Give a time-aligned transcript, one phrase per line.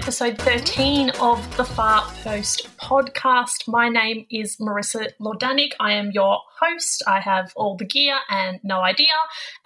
[0.00, 3.68] episode 13 of the Far Post podcast.
[3.68, 5.72] My name is Marissa Lordanic.
[5.78, 7.02] I am your host.
[7.06, 9.12] I have all the gear and no idea.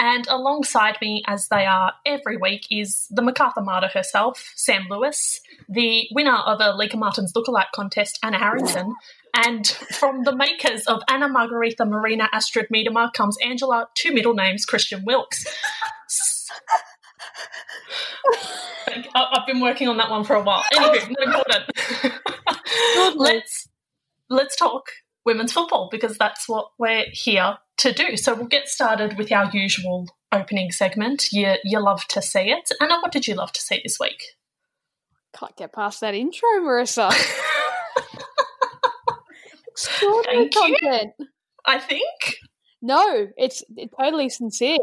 [0.00, 5.40] And alongside me, as they are every week, is the MacArthur Martyr herself, Sam Lewis,
[5.68, 8.92] the winner of a Lieke Martens lookalike contest, Anna Harrington.
[9.36, 14.64] And from the makers of Anna Margaretha Marina Astrid Miedema comes Angela, two middle names,
[14.64, 15.46] Christian Wilkes.
[19.14, 20.64] I've been working on that one for a while.
[20.74, 21.14] Anyway,
[23.16, 23.68] let's
[24.28, 24.86] let's talk
[25.24, 28.16] women's football because that's what we're here to do.
[28.16, 31.32] So we'll get started with our usual opening segment.
[31.32, 32.70] You you love to see it.
[32.80, 34.22] Anna, what did you love to see this week?
[35.34, 37.10] Can't get past that intro, Marissa.
[39.68, 41.12] Extraordinary Thank content.
[41.18, 41.26] You.
[41.66, 42.38] I think.
[42.80, 44.78] No, it's, it's totally sincere.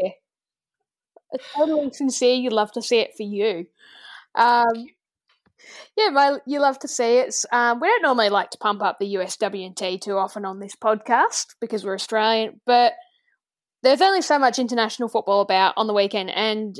[1.31, 2.35] It's totally sincere.
[2.35, 3.65] You love to see it for you.
[4.35, 4.87] Um,
[5.97, 7.35] yeah, my, you love to see it.
[7.51, 11.47] Um, we don't normally like to pump up the USWNT too often on this podcast
[11.59, 12.93] because we're Australian, but
[13.83, 16.79] there's only so much international football about on the weekend, and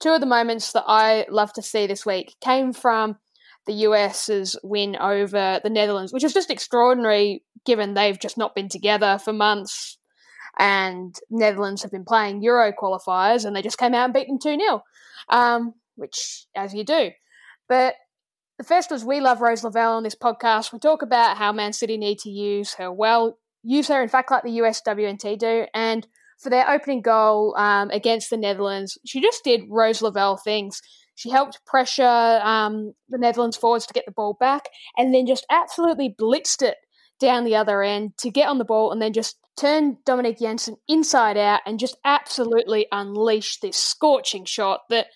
[0.00, 3.16] two of the moments that I love to see this week came from
[3.66, 8.68] the US's win over the Netherlands, which is just extraordinary given they've just not been
[8.68, 9.97] together for months
[10.58, 14.38] and Netherlands have been playing Euro qualifiers and they just came out and beat them
[14.38, 14.82] 2 0.
[15.28, 17.10] Um, which, as you do.
[17.68, 17.94] But
[18.58, 20.72] the first was We Love Rose Lavelle on this podcast.
[20.72, 24.30] We talk about how Man City need to use her well, use her, in fact,
[24.30, 25.66] like the USWNT do.
[25.74, 26.06] And
[26.38, 30.80] for their opening goal um, against the Netherlands, she just did Rose Lavelle things.
[31.16, 35.46] She helped pressure um, the Netherlands forwards to get the ball back and then just
[35.50, 36.76] absolutely blitzed it
[37.20, 40.76] down the other end to get on the ball and then just turn Dominique Janssen
[40.86, 45.06] inside out and just absolutely unleash this scorching shot that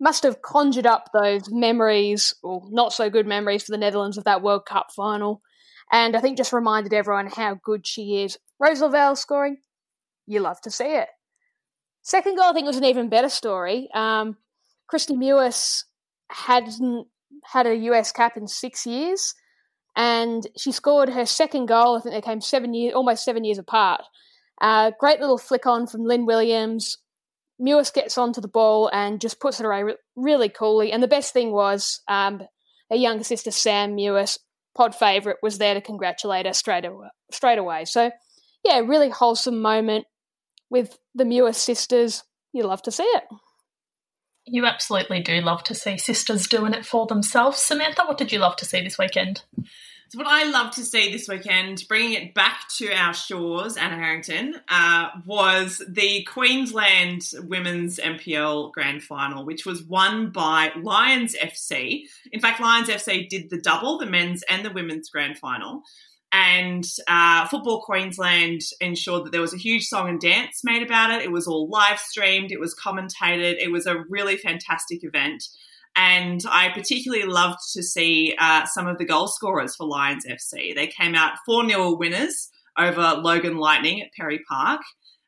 [0.00, 4.24] must have conjured up those memories, or not so good memories for the Netherlands of
[4.24, 5.42] that World Cup final.
[5.90, 8.38] And I think just reminded everyone how good she is.
[8.60, 9.58] Rose Lavelle scoring,
[10.26, 11.08] you love to see it.
[12.02, 13.88] Second goal, I think, was an even better story.
[13.92, 14.36] Um,
[14.92, 15.84] Kristie Mewis
[16.30, 17.06] hadn't
[17.44, 19.34] had a US cap in six years,
[19.98, 21.96] and she scored her second goal.
[21.96, 24.02] I think they came seven years, almost seven years apart.
[24.60, 26.96] Uh, great little flick on from Lynn Williams.
[27.60, 30.92] Mewis gets onto the ball and just puts it away re- really coolly.
[30.92, 32.40] And the best thing was um,
[32.88, 34.38] her younger sister Sam Mewis,
[34.76, 37.84] pod favourite, was there to congratulate her straight away, straight away.
[37.84, 38.12] So,
[38.64, 40.06] yeah, really wholesome moment
[40.70, 42.22] with the Mewis sisters.
[42.52, 43.24] You love to see it.
[44.46, 47.58] You absolutely do love to see sisters doing it for themselves.
[47.58, 49.42] Samantha, what did you love to see this weekend?
[50.10, 53.96] So what I love to see this weekend, bringing it back to our shores, Anna
[53.96, 62.04] Harrington, uh, was the Queensland Women's NPL Grand Final, which was won by Lions FC.
[62.32, 65.82] In fact, Lions FC did the double, the men's and the women's Grand Final.
[66.32, 71.10] And uh, Football Queensland ensured that there was a huge song and dance made about
[71.10, 71.22] it.
[71.22, 75.44] It was all live streamed, it was commentated, it was a really fantastic event.
[75.98, 80.72] And I particularly loved to see uh, some of the goal scorers for Lions FC.
[80.72, 84.80] They came out 4 0 winners over Logan Lightning at Perry Park.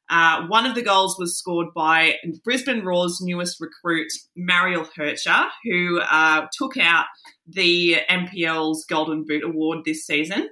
[0.09, 2.15] Uh, one of the goals was scored by
[2.45, 7.07] Brisbane Roar's newest recruit, Mariel Hecher, who uh, took out
[7.49, 10.51] the NPL's Golden Boot Award this season.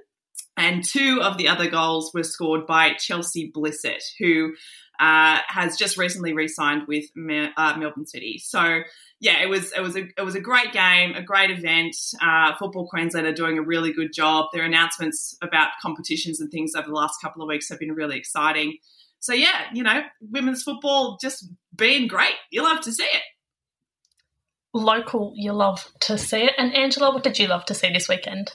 [0.57, 4.53] And two of the other goals were scored by Chelsea Blissett, who
[4.99, 8.37] uh, has just recently re-signed with uh, Melbourne City.
[8.37, 8.81] So
[9.21, 11.95] yeah, it was it was a it was a great game, a great event.
[12.21, 14.47] Uh, Football Queensland are doing a really good job.
[14.53, 18.17] Their announcements about competitions and things over the last couple of weeks have been really
[18.17, 18.77] exciting.
[19.19, 22.35] So yeah, you know, women's football just being great.
[22.51, 23.23] You love to see it.
[24.73, 26.53] Local, you love to see it.
[26.57, 28.51] And Angela, what did you love to see this weekend?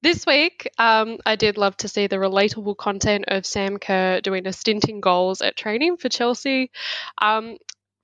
[0.00, 4.46] This week, um, I did love to see the relatable content of Sam Kerr doing
[4.46, 6.70] a stint in goals at training for Chelsea.
[7.20, 7.56] Um,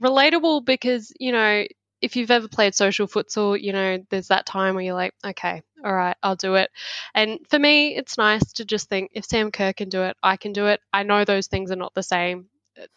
[0.02, 1.64] relatable because, you know,
[2.00, 5.62] if you've ever played social futsal, you know, there's that time where you're like, okay,
[5.84, 6.70] all right, I'll do it.
[7.14, 10.36] And for me, it's nice to just think if Sam Kerr can do it, I
[10.36, 10.80] can do it.
[10.92, 12.46] I know those things are not the same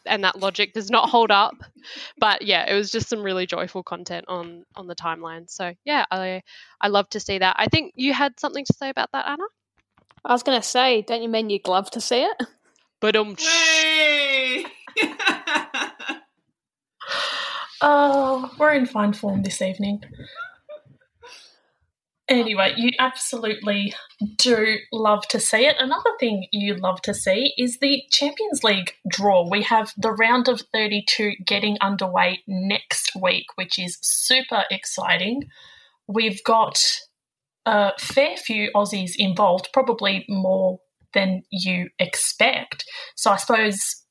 [0.06, 1.56] and that logic does not hold up.
[2.18, 5.50] But yeah, it was just some really joyful content on on the timeline.
[5.50, 6.42] So yeah, I
[6.82, 7.56] I love to see that.
[7.60, 9.44] I think you had something to say about that, Anna.
[10.26, 12.44] I was going to say, don't you mean you'd love to see it?
[13.00, 13.36] But um.
[17.82, 20.02] Oh, we're in fine form this evening.
[22.30, 23.94] Anyway, you absolutely
[24.38, 25.78] do love to see it.
[25.80, 29.48] Another thing you love to see is the Champions League draw.
[29.50, 35.44] We have the round of 32 getting underway next week, which is super exciting.
[36.10, 36.82] we've got
[37.66, 40.80] a fair few Aussies involved, probably more
[41.14, 42.86] than you expect.
[43.16, 44.04] So I suppose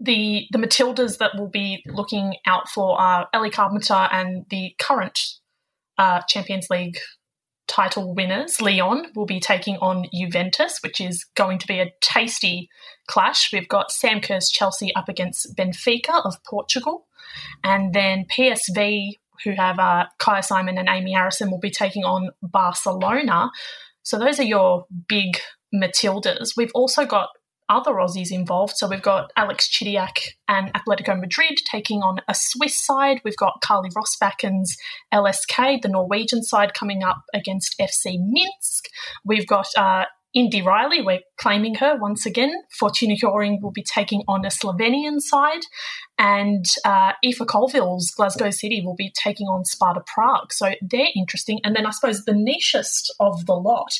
[0.00, 5.20] the the Matildas that we'll be looking out for are Ellie Carpenter and the current
[5.98, 6.98] uh, Champions League
[7.70, 12.68] title winners, Lyon, will be taking on Juventus, which is going to be a tasty
[13.06, 13.52] clash.
[13.52, 17.06] We've got Sam Kerr's Chelsea up against Benfica of Portugal.
[17.62, 19.12] And then PSV,
[19.44, 23.50] who have uh, Kyah Simon and Amy Harrison, will be taking on Barcelona.
[24.02, 25.38] So those are your big
[25.72, 26.56] Matildas.
[26.56, 27.28] We've also got
[27.70, 28.74] other Aussies involved.
[28.76, 33.20] So we've got Alex Chidiac and Atletico Madrid taking on a Swiss side.
[33.24, 34.76] We've got Karly Roestbakken's
[35.14, 38.88] LSK, the Norwegian side, coming up against FC Minsk.
[39.24, 42.52] We've got uh, Indy Riley, we're claiming her once again.
[42.78, 45.62] Fortuna Hjørring will be taking on a Slovenian side,
[46.18, 50.52] and uh, Aoife Colville's Glasgow City will be taking on Sparta Prague.
[50.52, 51.58] So they're interesting.
[51.64, 53.92] And then I suppose the nichest of the lot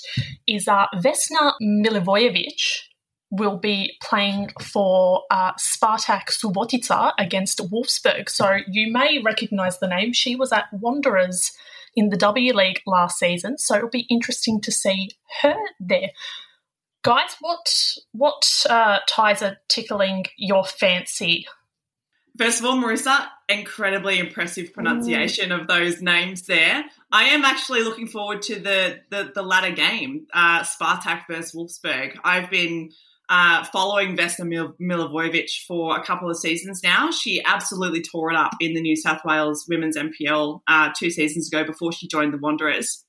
[0.46, 2.82] is uh, Vesna Milivojevic,
[3.30, 8.28] will be playing for uh, Spartak Subotica against Wolfsburg.
[8.28, 10.12] So you may recognise the name.
[10.12, 11.52] She was at Wanderers
[11.94, 15.10] in the W League last season, so it'll be interesting to see
[15.42, 16.10] her there.
[17.02, 21.46] Guys, what what uh, ties are tickling your fancy?
[22.36, 25.60] First of all, Marissa, incredibly impressive pronunciation mm.
[25.60, 26.84] of those names there.
[27.10, 32.16] I am actually looking forward to the the, the latter game, uh, Spartak versus Wolfsburg.
[32.22, 32.90] I've been
[33.30, 37.10] uh, following Vesna Mil- Milivojevic for a couple of seasons now.
[37.12, 41.48] She absolutely tore it up in the New South Wales Women's NPL uh, two seasons
[41.48, 43.04] ago before she joined the Wanderers.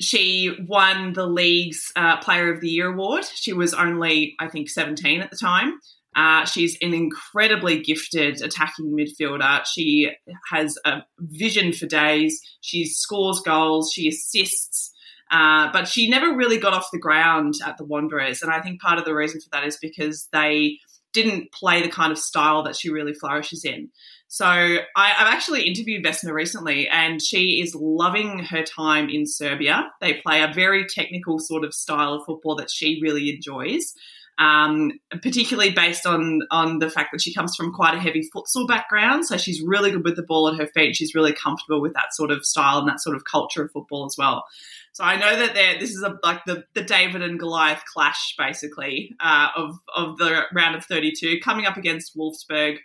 [0.00, 3.24] She won the league's uh, Player of the Year award.
[3.24, 5.80] She was only, I think, 17 at the time.
[6.14, 9.66] Uh, she's an incredibly gifted attacking midfielder.
[9.66, 10.10] She
[10.50, 12.40] has a vision for days.
[12.60, 13.92] She scores goals.
[13.92, 14.92] She assists.
[15.30, 18.42] Uh, but she never really got off the ground at the Wanderers.
[18.42, 20.78] And I think part of the reason for that is because they
[21.12, 23.88] didn't play the kind of style that she really flourishes in.
[24.28, 29.88] So I, have actually interviewed Vesna recently, and she is loving her time in Serbia.
[30.00, 33.94] They play a very technical sort of style of football that she really enjoys
[34.38, 34.92] um,
[35.22, 39.26] particularly based on on the fact that she comes from quite a heavy futsal background.
[39.26, 40.96] So she's really good with the ball at her feet.
[40.96, 44.04] She's really comfortable with that sort of style and that sort of culture of football
[44.04, 44.44] as well.
[44.92, 49.14] So I know that this is a, like the, the David and Goliath clash, basically,
[49.20, 52.78] uh, of of the round of 32 coming up against Wolfsburg.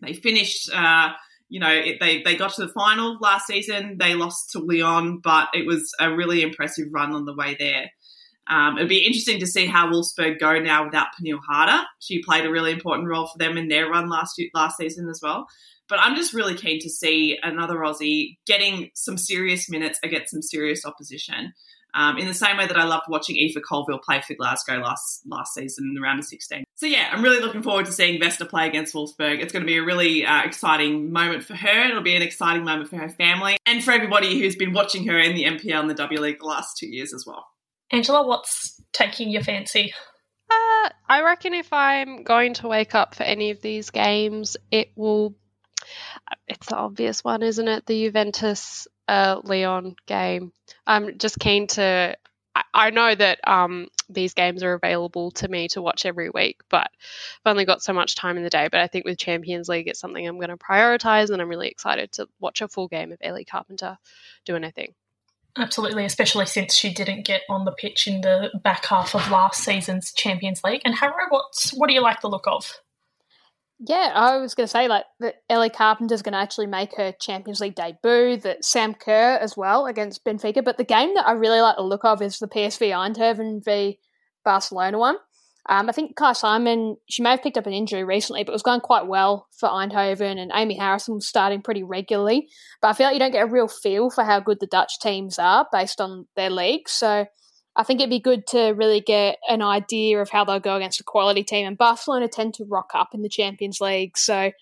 [0.00, 0.70] They finished.
[0.72, 1.10] Uh,
[1.48, 3.98] you know, it, they they got to the final last season.
[3.98, 7.90] They lost to Lyon, but it was a really impressive run on the way there.
[8.48, 11.84] Um, it'd be interesting to see how Wolfsburg go now without Pernille Harder.
[11.98, 15.20] She played a really important role for them in their run last last season as
[15.22, 15.46] well.
[15.88, 20.42] But I'm just really keen to see another Aussie getting some serious minutes against some
[20.42, 21.52] serious opposition.
[21.94, 25.22] Um, in the same way that I loved watching Aoife Colville play for Glasgow last
[25.26, 26.64] last season in the round of 16.
[26.74, 29.40] So yeah, I'm really looking forward to seeing Vesna play against Wolfsburg.
[29.40, 31.88] It's going to be a really uh, exciting moment for her.
[31.88, 35.18] It'll be an exciting moment for her family and for everybody who's been watching her
[35.18, 37.46] in the NPL and the W League the last two years as well.
[37.92, 39.92] Angela, what's taking your fancy?
[40.50, 44.90] Uh, I reckon if I'm going to wake up for any of these games, it
[44.96, 45.34] will.
[46.48, 47.86] It's the obvious one, isn't it?
[47.86, 50.52] The Juventus uh, Lyon game.
[50.86, 52.16] I'm just keen to.
[52.72, 56.90] I, know that um, these games are available to me to watch every week, but
[57.44, 58.68] I've only got so much time in the day.
[58.72, 61.68] But I think with Champions League, it's something I'm going to prioritize, and I'm really
[61.68, 63.98] excited to watch a full game of Ellie Carpenter
[64.46, 64.94] doing a thing.
[65.58, 69.64] Absolutely, especially since she didn't get on the pitch in the back half of last
[69.64, 70.82] season's Champions League.
[70.84, 71.44] And Harrow, what
[71.74, 72.80] what do you like the look of?
[73.78, 77.12] Yeah, I was going to say like that Ellie Carpenter's going to actually make her
[77.12, 78.36] Champions League debut.
[78.38, 80.64] That Sam Kerr as well against Benfica.
[80.64, 83.98] But the game that I really like the look of is the PSV Eindhoven v
[84.44, 85.16] Barcelona one.
[85.68, 88.54] Um, I think Kyah Simon, she may have picked up an injury recently, but it
[88.54, 92.48] was going quite well for Eindhoven, and Amy Harrison was starting pretty regularly.
[92.80, 95.00] But I feel like you don't get a real feel for how good the Dutch
[95.00, 96.88] teams are based on their league.
[96.88, 97.26] So
[97.74, 101.00] I think it'd be good to really get an idea of how they'll go against
[101.00, 101.66] a quality team.
[101.66, 104.16] And Barcelona tend to rock up in the Champions League.
[104.16, 104.52] So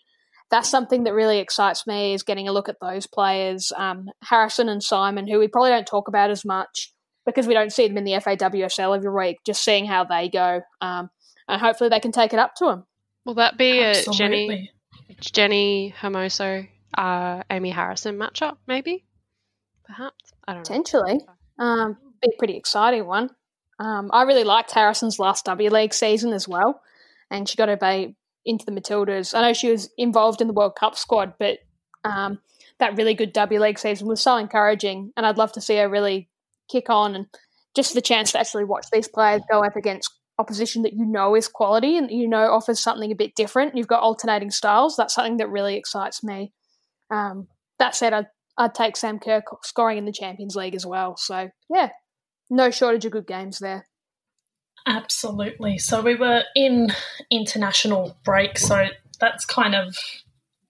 [0.51, 3.73] that's something that really excites me is getting a look at those players.
[3.77, 6.93] Um, Harrison and Simon, who we probably don't talk about as much
[7.27, 10.63] because we don't see them in the FAWSL every week, just seeing how they go.
[10.81, 11.11] Um,
[11.49, 12.85] and hopefully they can take it up to them.
[13.25, 14.71] Will that be Absolutely.
[15.09, 19.05] a Jenny, Jenni Hermoso, uh, Amy Harrison matchup, maybe?
[19.85, 20.33] Perhaps?
[20.47, 20.63] I don't know.
[20.63, 21.21] Potentially.
[21.59, 23.31] Um, be a pretty exciting one.
[23.79, 26.81] Um, I really liked Harrison's last W League season as well,
[27.31, 28.15] and she got her bay
[28.45, 29.35] into the Matildas.
[29.35, 31.59] I know she was involved in the World Cup squad, but
[32.05, 32.39] um,
[32.79, 35.89] that really good W League season was so encouraging, and I'd love to see her
[35.89, 36.29] really
[36.71, 37.27] kick on and
[37.75, 41.35] just the chance to actually watch these players go up against opposition that you know
[41.35, 43.77] is quality and you know offers something a bit different.
[43.77, 44.97] You've got alternating styles.
[44.97, 46.53] That's something that really excites me.
[47.11, 51.17] Um, that said, I'd, I'd take Sam Kerr scoring in the Champions League as well.
[51.17, 51.91] So yeah,
[52.51, 53.87] no shortage of good games there.
[54.87, 55.79] Absolutely.
[55.79, 56.89] So we were in
[57.31, 59.97] international break, so that's kind of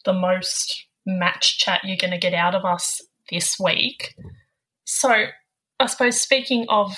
[0.04, 4.14] the most match chat you're going to get out of us this week.
[4.84, 5.26] So
[5.81, 6.97] I suppose speaking of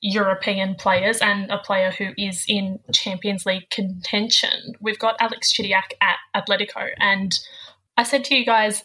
[0.00, 5.92] European players and a player who is in Champions League contention, we've got Alex Chidiac
[6.00, 6.88] at Atletico.
[6.98, 7.38] And
[7.96, 8.84] I said to you guys,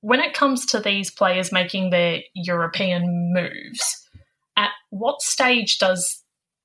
[0.00, 4.08] when it comes to these players making their European moves,
[4.56, 6.22] at what stage does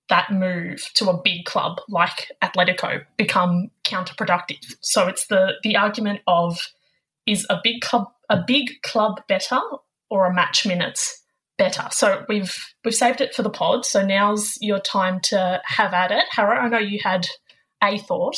[0.10, 4.76] that move to a big club like Atletico become counterproductive?
[4.82, 6.60] So it's the the argument of
[7.26, 9.60] is a big club a big club better
[10.10, 11.23] or a match minutes
[11.58, 11.88] better?
[11.92, 13.86] So we've we've saved it for the pod.
[13.86, 16.26] So now's your time to have at it.
[16.32, 17.28] Harrow, I know you had
[17.82, 18.38] a thought.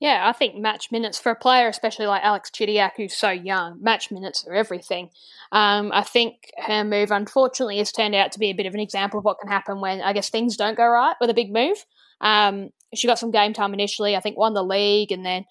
[0.00, 3.82] Yeah, I think match minutes for a player, especially like Alex Chidiac, who's so young,
[3.82, 5.10] match minutes are everything.
[5.50, 8.80] Um, I think her move, unfortunately, has turned out to be a bit of an
[8.80, 11.52] example of what can happen when I guess things don't go right with a big
[11.52, 11.84] move.
[12.20, 15.44] Um, she got some game time initially, I think won the league, and then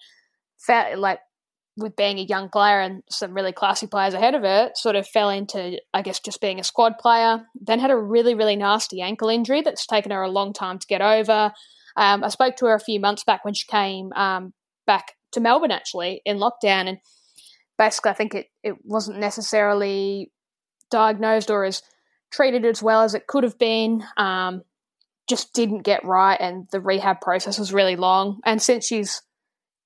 [0.58, 1.20] felt like
[1.78, 5.06] with being a young player and some really classy players ahead of her, sort of
[5.06, 7.40] fell into, I guess, just being a squad player.
[7.54, 10.86] Then had a really, really nasty ankle injury that's taken her a long time to
[10.86, 11.52] get over.
[11.96, 14.52] Um, I spoke to her a few months back when she came um,
[14.86, 16.88] back to Melbourne, actually, in lockdown.
[16.88, 16.98] And
[17.78, 20.32] basically, I think it, it wasn't necessarily
[20.90, 21.82] diagnosed or as
[22.30, 24.04] treated as well as it could have been.
[24.16, 24.62] Um,
[25.28, 28.40] just didn't get right, and the rehab process was really long.
[28.46, 29.22] And since she's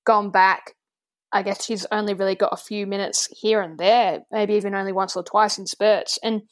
[0.05, 0.75] gone back,
[1.33, 4.91] I guess she's only really got a few minutes here and there, maybe even only
[4.91, 6.19] once or twice in spurts.
[6.21, 6.43] And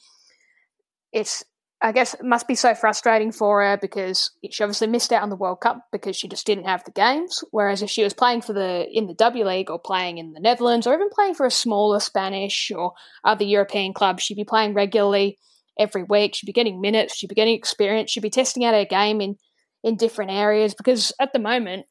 [1.14, 1.44] it's,
[1.82, 5.30] I guess, it must be so frustrating for her because she obviously missed out on
[5.30, 7.44] the World Cup because she just didn't have the games.
[7.52, 10.40] Whereas if she was playing for the in the W League or playing in the
[10.40, 14.74] Netherlands or even playing for a smaller Spanish or other European club, she'd be playing
[14.74, 15.38] regularly
[15.78, 16.36] every week.
[16.36, 17.16] She'd be getting minutes.
[17.16, 18.10] She'd be getting experience.
[18.10, 19.36] She'd be testing out her game in
[19.84, 21.86] in different areas because at the moment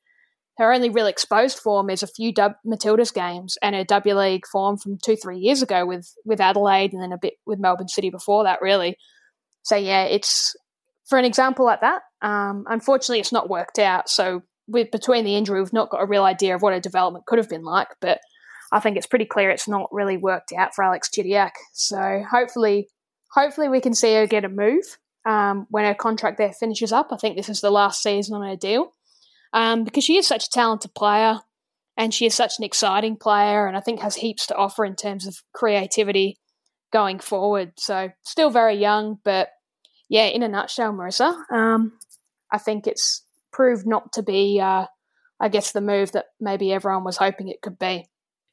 [0.61, 4.47] her only real exposed form is a few Dub- Matildas games and her W League
[4.47, 7.89] form from two, three years ago with, with Adelaide and then a bit with Melbourne
[7.89, 8.99] City before that, really.
[9.63, 10.55] So, yeah, it's
[11.07, 12.03] for an example like that.
[12.21, 14.11] Um, unfortunately, it's not worked out.
[14.11, 17.25] So, with between the injury, we've not got a real idea of what her development
[17.25, 17.89] could have been like.
[18.03, 18.21] But
[18.71, 21.53] I think it's pretty clear it's not really worked out for Alex Chidiac.
[21.73, 22.89] So, hopefully,
[23.33, 27.09] hopefully we can see her get a move um, when her contract there finishes up.
[27.13, 28.93] I think this is the last season on her deal
[29.53, 31.39] um, because she is such a talented player
[31.97, 34.97] and she is such an exciting player and I think has heaps to offer in
[34.97, 36.39] terms of creativity
[36.93, 37.73] going forward.
[37.77, 39.49] So still very young, but
[40.09, 41.93] yeah, in a nutshell, Marissa, um,
[42.51, 44.87] I think it's proved not to be, uh,
[45.39, 48.07] I guess, the move that maybe everyone was hoping it could be.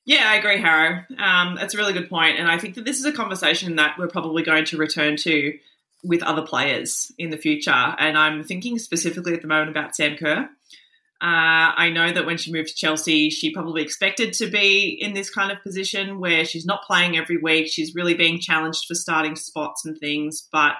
[0.05, 1.03] Yeah, I agree, Harrow.
[1.17, 3.97] Um, that's a really good point, and I think that this is a conversation that
[3.97, 5.57] we're probably going to return to
[6.03, 7.71] with other players in the future.
[7.71, 10.49] And I'm thinking specifically at the moment about Sam Kerr.
[11.19, 15.15] Uh, I know that when she moved to Chelsea, she probably expected to be in
[15.15, 17.67] this kind of position where she's not playing every week.
[17.71, 20.47] She's really being challenged for starting spots and things.
[20.51, 20.73] But,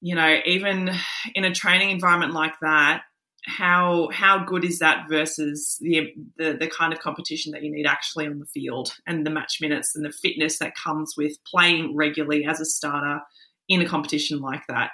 [0.00, 0.90] you know, even
[1.34, 3.02] in a training environment like that,
[3.44, 7.86] how how good is that versus the, the the kind of competition that you need
[7.86, 11.94] actually on the field and the match minutes and the fitness that comes with playing
[11.94, 13.20] regularly as a starter
[13.68, 14.90] in a competition like that.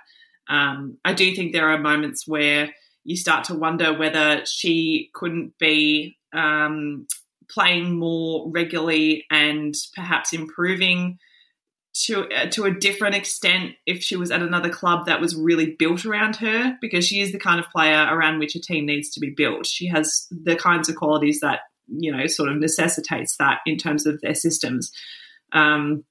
[0.51, 5.59] Um, I do think there are moments where you start to wonder whether she couldn't
[5.59, 7.07] be um,
[7.51, 11.19] playing more regularly and perhaps improving
[11.95, 15.77] to uh, to a different extent if she was at another club that was really
[15.79, 19.11] built around her because she is the kind of player around which a team needs
[19.11, 19.67] to be built.
[19.67, 24.07] She has the kinds of qualities that you know sort of necessitates that in terms
[24.07, 24.91] of their systems.
[25.53, 26.05] Um,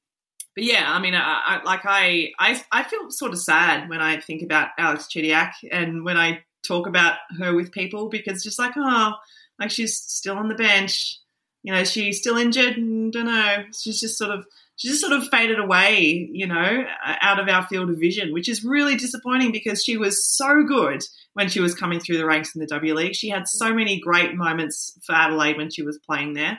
[0.53, 4.01] but yeah, I mean, I, I, like I, I I feel sort of sad when
[4.01, 8.59] I think about Alex Chidiac and when I talk about her with people because just
[8.59, 9.13] like, oh,
[9.59, 11.19] like she's still on the bench.
[11.63, 13.65] You know, she's still injured and don't know.
[13.77, 14.45] She's just sort of
[14.77, 18.49] she just sort of faded away, you know, out of our field of vision, which
[18.49, 21.03] is really disappointing because she was so good
[21.33, 23.13] when she was coming through the ranks in the W League.
[23.13, 26.57] She had so many great moments for Adelaide when she was playing there.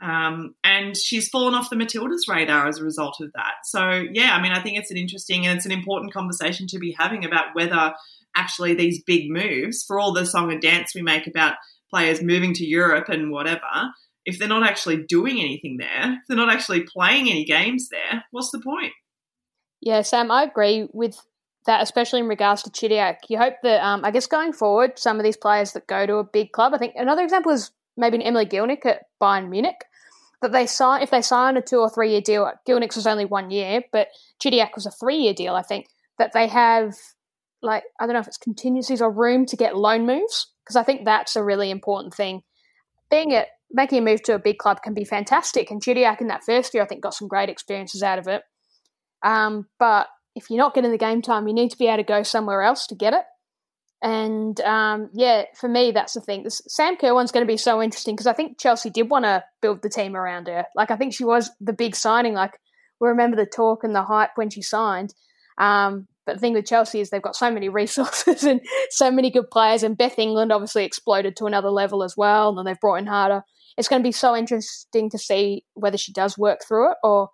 [0.00, 3.54] Um, and she's fallen off the Matildas radar as a result of that.
[3.64, 6.78] So, yeah, I mean, I think it's an interesting and it's an important conversation to
[6.78, 7.92] be having about whether
[8.38, 11.56] actually these big moves, for all the song and dance we make about
[11.90, 13.90] players moving to Europe and whatever,
[14.24, 18.24] if they're not actually doing anything there, if they're not actually playing any games there,
[18.30, 18.92] what's the point?
[19.80, 21.16] Yeah, Sam, I agree with
[21.66, 23.16] that, especially in regards to Chidiac.
[23.28, 26.16] You hope that, um, I guess, going forward, some of these players that go to
[26.16, 29.84] a big club, I think another example is maybe an Emily Gielnik at Bayern Munich,
[30.42, 32.50] that they sign if they sign a two or three year deal.
[32.66, 34.08] Gielnik's was only one year, but
[34.42, 35.86] Chidiac was a three year deal, I think.
[36.18, 36.94] That they have
[37.62, 40.82] like I don't know if it's contingencies or room to get loan moves because I
[40.82, 42.42] think that's a really important thing.
[43.10, 46.28] Being at making a move to a big club can be fantastic, and Chidiac in
[46.28, 48.42] that first year I think got some great experiences out of it.
[49.24, 52.02] Um, but if you're not getting the game time, you need to be able to
[52.04, 53.24] go somewhere else to get it.
[54.00, 56.44] And um, yeah, for me, that's the thing.
[56.44, 59.42] This Sam one's going to be so interesting because I think Chelsea did want to
[59.60, 60.64] build the team around her.
[60.76, 62.34] Like I think she was the big signing.
[62.34, 62.52] Like
[63.00, 65.14] we remember the talk and the hype when she signed.
[65.58, 69.30] Um, but the thing with Chelsea is they've got so many resources and so many
[69.30, 69.82] good players.
[69.82, 72.50] And Beth England obviously exploded to another level as well.
[72.50, 73.42] And then they've brought in Harder.
[73.78, 77.30] It's going to be so interesting to see whether she does work through it or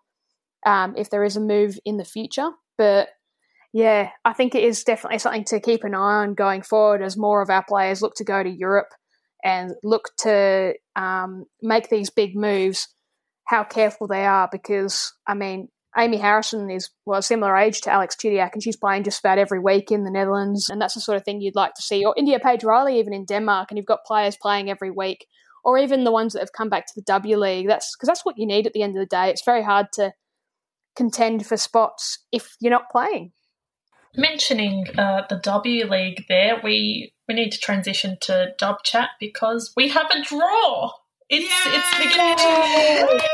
[0.65, 2.51] um, if there is a move in the future.
[2.79, 3.09] But
[3.73, 7.17] yeah, I think it is definitely something to keep an eye on going forward as
[7.17, 8.91] more of our players look to go to Europe
[9.43, 12.87] and look to um, make these big moves.
[13.47, 17.91] How careful they are, because I mean, Amy Harrison is well a similar age to
[17.91, 21.01] Alex Chidiac, and she's playing just about every week in the Netherlands, and that's the
[21.01, 22.05] sort of thing you'd like to see.
[22.05, 25.27] Or India Paige Riley, even in Denmark, and you've got players playing every week,
[25.65, 27.69] or even the ones that have come back to the W League.
[27.69, 29.31] That's because that's what you need at the end of the day.
[29.31, 30.13] It's very hard to
[30.97, 33.33] contend for spots if you're not playing
[34.17, 39.73] mentioning uh, the W League there, we we need to transition to Dub Chat because
[39.77, 40.93] we have a draw.
[41.31, 41.73] It's Yay!
[41.75, 43.31] it's beginning to,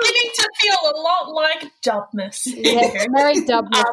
[0.00, 2.42] beginning to feel a lot like Dubmas.
[2.46, 3.84] Yes, Merry Dubmas.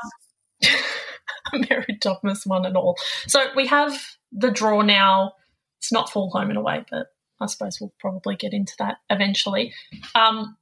[1.52, 2.96] Um, Merry Dubmas one and all.
[3.28, 4.00] So we have
[4.32, 5.34] the draw now.
[5.80, 7.08] It's not full home and away, but
[7.40, 9.74] I suppose we'll probably get into that eventually.
[10.14, 10.58] Um,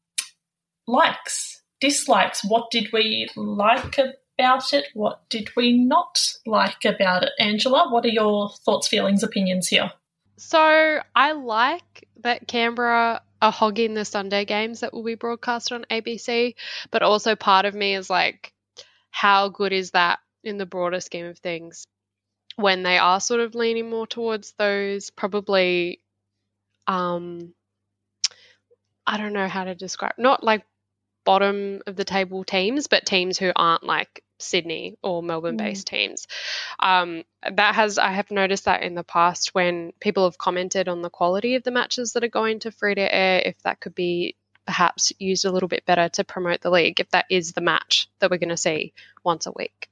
[0.87, 2.45] likes, dislikes.
[2.45, 4.85] What did we like about it?
[4.93, 7.31] What did we not like about it?
[7.39, 9.91] Angela, what are your thoughts, feelings, opinions here?
[10.37, 15.85] So I like that Canberra are hogging the Sunday games that will be broadcast on
[15.89, 16.55] ABC,
[16.91, 18.53] but also part of me is like,
[19.09, 21.85] how good is that in the broader scheme of things?
[22.55, 26.01] When they are sort of leaning more towards those probably
[26.87, 27.53] um
[29.05, 30.65] I don't know how to describe not like
[31.25, 35.91] bottom of the table teams, but teams who aren't like Sydney or Melbourne based mm.
[35.91, 36.27] teams.
[36.79, 41.01] Um, that has, I have noticed that in the past when people have commented on
[41.01, 43.95] the quality of the matches that are going to free to air, if that could
[43.95, 44.35] be
[44.67, 48.09] perhaps used a little bit better to promote the league, if that is the match
[48.19, 49.89] that we're going to see once a week,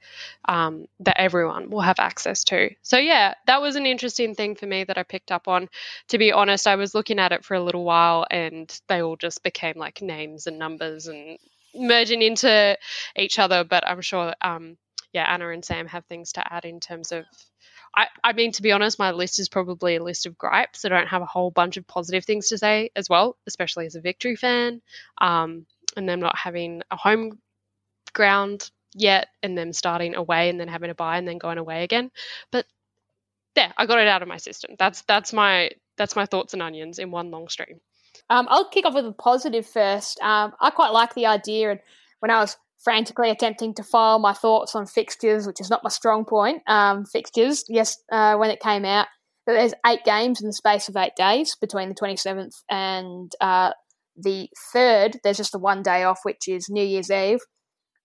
[0.47, 2.69] um, that everyone will have access to.
[2.81, 5.69] So, yeah, that was an interesting thing for me that I picked up on.
[6.10, 9.15] To be honest, I was looking at it for a little while and they all
[9.15, 11.39] just became like names and numbers and
[11.75, 12.77] merging into
[13.15, 13.63] each other.
[13.63, 14.77] But I'm sure, um,
[15.13, 17.25] yeah, Anna and Sam have things to add in terms of.
[17.95, 20.83] I, I mean, to be honest, my list is probably a list of gripes.
[20.85, 23.95] I don't have a whole bunch of positive things to say as well, especially as
[23.95, 24.81] a victory fan.
[25.19, 25.65] Um,
[25.97, 27.39] and them not having a home
[28.13, 31.83] ground yet, and them starting away and then having a bye and then going away
[31.83, 32.11] again.
[32.51, 32.65] But
[33.55, 34.75] yeah, I got it out of my system.
[34.77, 37.79] That's that's my that's my thoughts and onions in one long stream.
[38.29, 40.19] Um, I'll kick off with a positive first.
[40.21, 41.79] Um, I quite like the idea, and
[42.19, 45.89] when I was frantically attempting to file my thoughts on fixtures, which is not my
[45.89, 49.07] strong point, um, fixtures, yes, uh, when it came out,
[49.45, 53.71] that there's eight games in the space of eight days between the 27th and uh,
[54.17, 55.17] the 3rd.
[55.23, 57.39] There's just the one day off, which is New Year's Eve.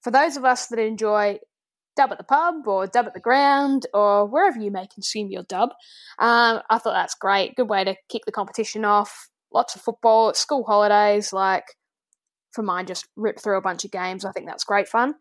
[0.03, 1.39] For those of us that enjoy
[1.97, 5.43] dub at the pub or dub at the ground or wherever you may consume your
[5.45, 5.71] dub,
[6.19, 7.57] um, I thought that's great.
[7.57, 11.65] Good way to kick the competition off lots of football, school holidays, like
[12.53, 14.25] for mine, just rip through a bunch of games.
[14.25, 15.15] I think that's great fun.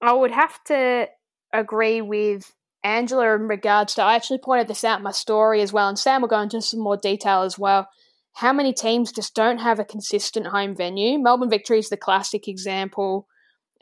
[0.00, 1.08] I would have to
[1.52, 2.52] agree with
[2.82, 5.98] Angela in regards to, I actually pointed this out in my story as well, and
[5.98, 7.88] Sam will go into some more detail as well.
[8.34, 11.18] How many teams just don't have a consistent home venue?
[11.18, 13.26] Melbourne Victory is the classic example.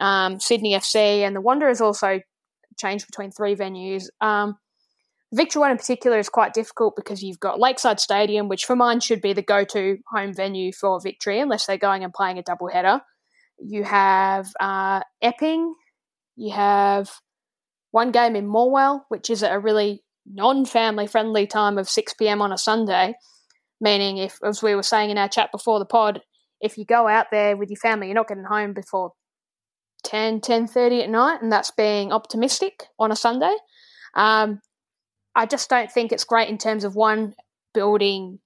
[0.01, 2.21] Um, Sydney FC and the Wanderers also
[2.79, 4.07] changed between three venues.
[4.21, 4.57] Um,
[5.33, 9.01] Victory One in particular is quite difficult because you've got Lakeside Stadium, which for mine
[9.01, 12.43] should be the go to home venue for Victory, unless they're going and playing a
[12.43, 13.01] double header.
[13.59, 15.75] You have uh, Epping,
[16.37, 17.11] you have
[17.91, 22.41] one game in Morwell, which is a really non family friendly time of 6 pm
[22.41, 23.15] on a Sunday.
[23.81, 26.21] Meaning, if, as we were saying in our chat before the pod,
[26.61, 29.13] if you go out there with your family, you're not getting home before
[30.05, 33.55] 10, 10.30 at night, and that's being optimistic on a Sunday.
[34.15, 34.61] Um,
[35.39, 37.35] I just don't think it's great in terms of one
[37.73, 38.41] building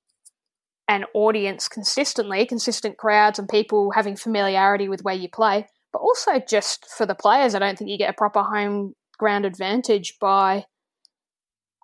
[0.89, 6.39] an audience consistently, consistent crowds, and people having familiarity with where you play, but also
[6.47, 7.55] just for the players.
[7.55, 10.67] I don't think you get a proper home ground advantage by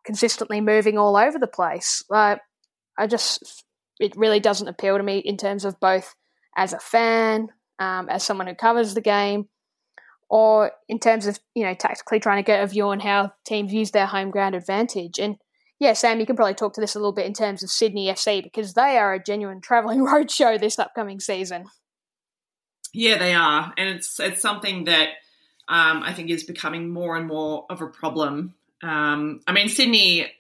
[0.05, 2.05] consistently moving all over the place.
[2.11, 2.43] Like,
[2.99, 3.65] I just,
[3.99, 6.15] it really doesn't appeal to me in terms of both
[6.55, 9.49] as a fan, um, as someone who covers the game,
[10.29, 13.73] or in terms of you know tactically trying to get a view on how teams
[13.73, 15.19] use their home ground advantage.
[15.19, 15.37] And
[15.81, 18.09] yeah, Sam, you can probably talk to this a little bit in terms of Sydney
[18.09, 21.67] FC because they are a genuine travelling roadshow this upcoming season.
[22.93, 25.09] Yeah, they are, and it's it's something that
[25.69, 28.55] um, I think is becoming more and more of a problem.
[28.83, 30.33] Um, I mean, Sydney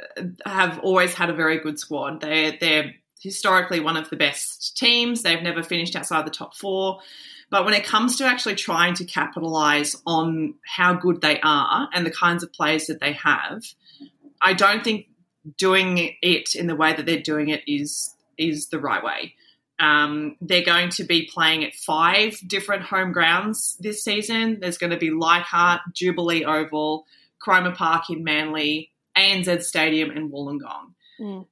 [0.46, 2.20] have always had a very good squad.
[2.20, 5.22] They they're historically one of the best teams.
[5.22, 7.00] They've never finished outside the top four.
[7.50, 12.04] But when it comes to actually trying to capitalize on how good they are and
[12.04, 13.64] the kinds of players that they have,
[14.42, 15.08] I don't think
[15.56, 19.34] doing it in the way that they're doing it is is the right way.
[19.80, 24.58] Um, they're going to be playing at five different home grounds this season.
[24.60, 27.06] There's going to be Leichhardt, Jubilee Oval,
[27.40, 30.94] Cromer Park in Manly, ANZ Stadium, and Wollongong.
[31.20, 31.46] Mm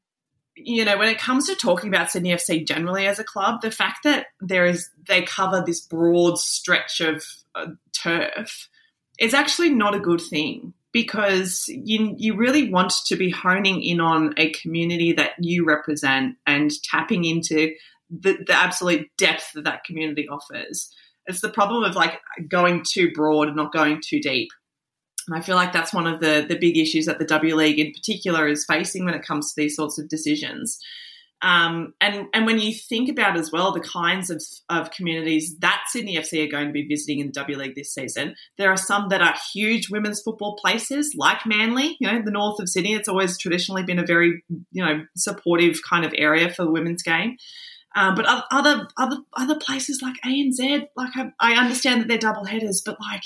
[0.56, 3.70] you know, when it comes to talking about Sydney FC generally as a club, the
[3.70, 8.68] fact that there is they cover this broad stretch of uh, turf
[9.18, 14.00] is actually not a good thing because you you really want to be honing in
[14.00, 17.74] on a community that you represent and tapping into
[18.10, 20.90] the, the absolute depth that that community offers.
[21.26, 24.48] It's the problem of like going too broad and not going too deep.
[25.28, 27.78] And I feel like that's one of the, the big issues that the W League
[27.78, 30.78] in particular is facing when it comes to these sorts of decisions.
[31.42, 35.82] Um, and and when you think about as well the kinds of, of communities that
[35.88, 38.76] Sydney FC are going to be visiting in the W League this season, there are
[38.76, 42.94] some that are huge women's football places like Manly, you know, the north of Sydney.
[42.94, 47.02] It's always traditionally been a very you know supportive kind of area for the women's
[47.02, 47.36] game.
[47.94, 52.44] Um, but other other other places like ANZ, like I, I understand that they're double
[52.44, 53.24] headers, but like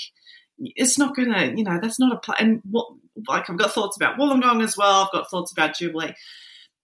[0.75, 2.37] it's not going to, you know, that's not a plan.
[2.39, 2.87] And what,
[3.27, 5.03] like, I've got thoughts about Wollongong as well.
[5.03, 6.13] I've got thoughts about Jubilee.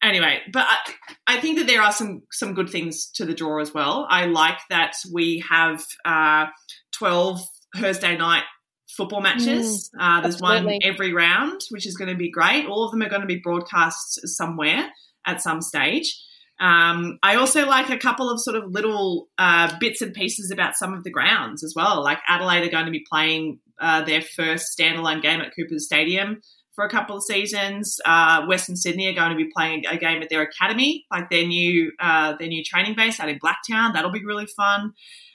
[0.02, 0.94] Anyway, but I,
[1.26, 4.06] I, think that there are some some good things to the draw as well.
[4.08, 6.46] I like that we have uh,
[6.92, 7.42] twelve
[7.76, 8.44] Thursday night
[8.90, 9.90] football matches.
[9.90, 10.74] Mm, uh, there's absolutely.
[10.74, 12.68] one every round, which is going to be great.
[12.68, 14.88] All of them are going to be broadcast somewhere
[15.26, 16.16] at some stage.
[16.60, 20.76] Um, I also like a couple of sort of little uh, bits and pieces about
[20.76, 22.04] some of the grounds as well.
[22.04, 26.42] Like Adelaide are going to be playing uh, their first standalone game at Cooper's Stadium
[26.74, 28.00] for a couple of seasons.
[28.06, 31.46] Uh, Western Sydney are going to be playing a game at their academy, like their
[31.46, 33.94] new uh, their new training base out in Blacktown.
[33.94, 34.94] That'll be really fun.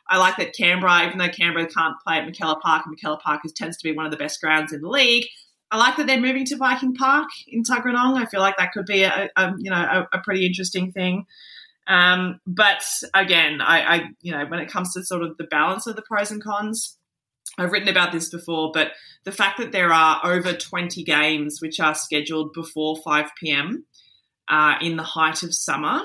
[0.08, 3.40] I like that Canberra, even though Canberra can't play at McKellar Park, and McKellar Park
[3.44, 5.24] is, tends to be one of the best grounds in the league.
[5.72, 8.18] I like that they're moving to Viking Park in Tuggeranong.
[8.18, 11.24] I feel like that could be a, a you know a, a, pretty interesting thing.
[11.86, 15.86] Um, but again, I, I you know when it comes to sort of the balance
[15.86, 16.98] of the pros and cons,
[17.56, 18.92] I've written about this before, but
[19.24, 23.86] the fact that there are over 20 games which are scheduled before 5 p.m.
[24.48, 26.02] Uh, in the height of summer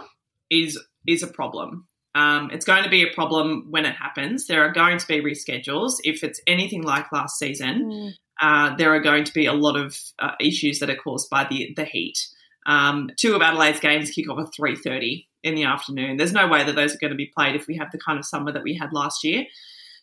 [0.50, 1.88] is is a problem.
[2.16, 4.48] Um, it's going to be a problem when it happens.
[4.48, 5.98] There are going to be reschedules.
[6.04, 8.12] If it's anything like last season, mm.
[8.42, 11.46] Uh, there are going to be a lot of uh, issues that are caused by
[11.50, 12.18] the the heat.
[12.66, 16.18] Um, two of Adelaide's games kick off at three thirty in the afternoon.
[16.18, 18.20] There's no way that those are going to be played if we have the kind
[18.20, 19.46] of summer that we had last year.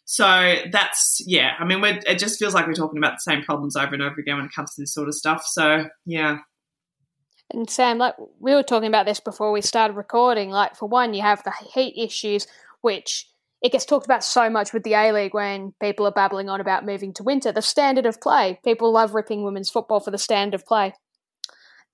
[0.07, 1.53] So that's yeah.
[1.59, 4.21] I mean, it just feels like we're talking about the same problems over and over
[4.21, 5.45] again when it comes to this sort of stuff.
[5.47, 6.39] So yeah.
[7.51, 10.51] And Sam, like we were talking about this before we started recording.
[10.51, 12.47] Like for one, you have the heat issues,
[12.81, 13.29] which
[13.65, 16.61] it gets talked about so much with the A League when people are babbling on
[16.61, 17.51] about moving to winter.
[17.51, 18.61] The standard of play.
[18.63, 20.93] People love ripping women's football for the standard of play.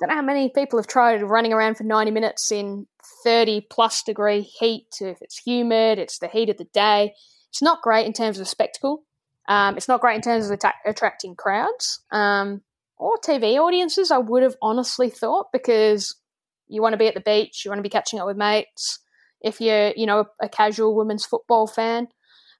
[0.00, 2.88] Don't know how many people have tried running around for 90 minutes in
[3.22, 4.88] 30 plus degree heat.
[5.00, 7.14] If it's humid, it's the heat of the day.
[7.50, 9.04] It's not great in terms of spectacle.
[9.48, 12.62] Um, it's not great in terms of atta- attracting crowds um,
[12.96, 14.10] or TV audiences.
[14.10, 16.16] I would have honestly thought because
[16.66, 18.98] you want to be at the beach, you want to be catching up with mates.
[19.42, 22.08] If you're, you know, a, a casual women's football fan,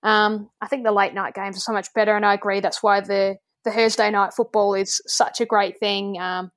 [0.02, 2.82] um, I think the late night games are so much better, and I agree that's
[2.82, 6.18] why the the Thursday night football is such a great thing.
[6.18, 6.50] Um,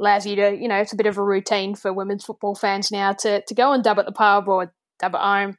[0.00, 2.90] allows you to, you know, it's a bit of a routine for women's football fans
[2.90, 5.56] now to to go and dub at the pub or dub at home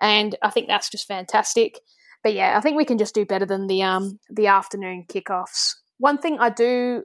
[0.00, 1.80] and I think that's just fantastic.
[2.22, 5.74] But yeah, I think we can just do better than the um the afternoon kickoffs.
[5.98, 7.04] One thing I do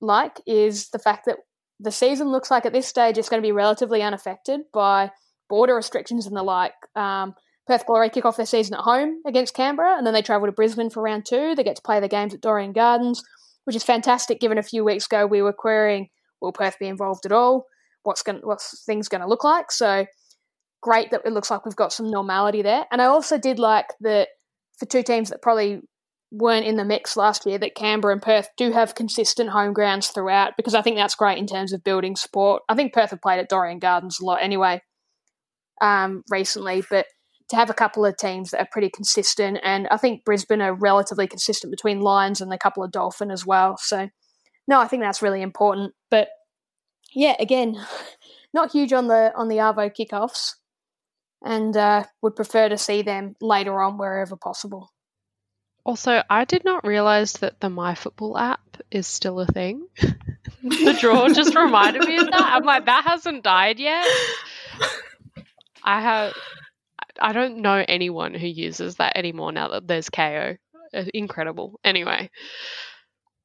[0.00, 1.38] like is the fact that
[1.80, 5.10] the season looks like at this stage it's going to be relatively unaffected by
[5.48, 6.74] border restrictions and the like.
[6.94, 7.34] Um,
[7.66, 10.52] Perth Glory kick off their season at home against Canberra, and then they travel to
[10.52, 11.54] Brisbane for round two.
[11.54, 13.22] They get to play the games at Dorrien Gardens,
[13.64, 14.40] which is fantastic.
[14.40, 16.08] Given a few weeks ago we were querying
[16.40, 17.66] will Perth be involved at all?
[18.02, 19.72] What's going what's things going to look like?
[19.72, 20.06] So
[20.82, 22.84] great that it looks like we've got some normality there.
[22.92, 24.28] And I also did like that
[24.78, 25.80] for two teams that probably
[26.30, 30.08] weren't in the mix last year, that Canberra and Perth do have consistent home grounds
[30.08, 32.62] throughout because I think that's great in terms of building support.
[32.68, 34.82] I think Perth have played at Dorrien Gardens a lot anyway
[35.80, 37.06] um, recently, but
[37.50, 40.74] to have a couple of teams that are pretty consistent, and I think Brisbane are
[40.74, 43.76] relatively consistent between Lions and a couple of Dolphin as well.
[43.76, 44.08] So,
[44.66, 45.92] no, I think that's really important.
[46.10, 46.28] But
[47.14, 47.76] yeah, again,
[48.54, 50.54] not huge on the on the Arvo kickoffs,
[51.44, 54.90] and uh, would prefer to see them later on wherever possible.
[55.84, 59.86] Also, I did not realize that the MyFootball app is still a thing.
[60.62, 62.52] the draw just reminded me of that.
[62.54, 64.06] I'm like, that hasn't died yet.
[65.84, 66.34] I have.
[67.20, 70.58] I don't know anyone who uses that anymore now that there's Kayo.
[70.92, 71.78] Uh, incredible.
[71.84, 72.30] Anyway.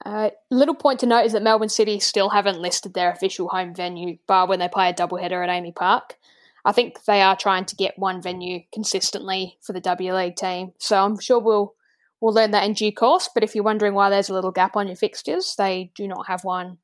[0.06, 3.75] Uh, little point to note is that Melbourne City still haven't listed their official home
[3.75, 6.15] venue, bar when they play a doubleheader at AAMI Park.
[6.63, 10.73] I think they are trying to get one venue consistently for the W League team,
[10.78, 11.75] so I'm sure we'll
[12.21, 13.30] we'll learn that in due course.
[13.34, 16.28] But if you're wondering why there's a little gap on your fixtures, they do not
[16.28, 16.78] have one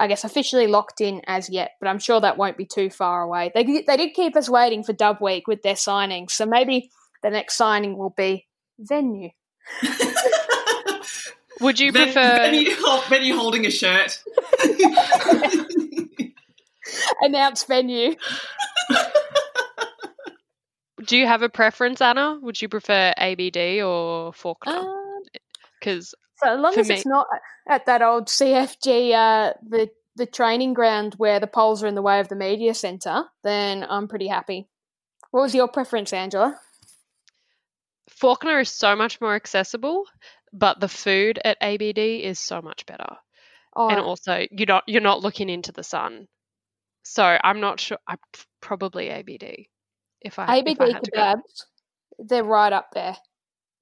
[0.00, 3.22] I guess, officially locked in as yet, but I'm sure that won't be too far
[3.22, 3.52] away.
[3.54, 6.90] They, they did keep us waiting for Dub Week with their signings, so maybe
[7.22, 8.46] the next signing will be
[8.78, 9.28] venue.
[11.60, 12.70] Would you prefer venue,
[13.10, 14.22] venue holding a shirt?
[17.20, 18.14] Announce venue.
[21.06, 22.38] Do you have a preference, Anna?
[22.40, 24.90] Would you prefer ABD or Fawkner?
[25.78, 26.94] Because um, so as long as me.
[26.94, 27.26] it's not
[27.68, 32.02] at that old CFG, uh, the the training ground where the poles are in the
[32.02, 34.68] way of the media centre, then I'm pretty happy.
[35.30, 36.58] What was your preference, Angela?
[38.10, 40.04] Fawkner is so much more accessible,
[40.52, 43.16] but the food at ABD is so much better.
[43.74, 43.88] Oh.
[43.88, 46.26] And also, you're not you're not looking into the sun,
[47.04, 47.98] so I'm not sure.
[48.08, 48.16] I
[48.60, 49.66] probably ABD
[50.20, 51.64] if I ABD if I kebabs.
[52.18, 53.16] They're right up there.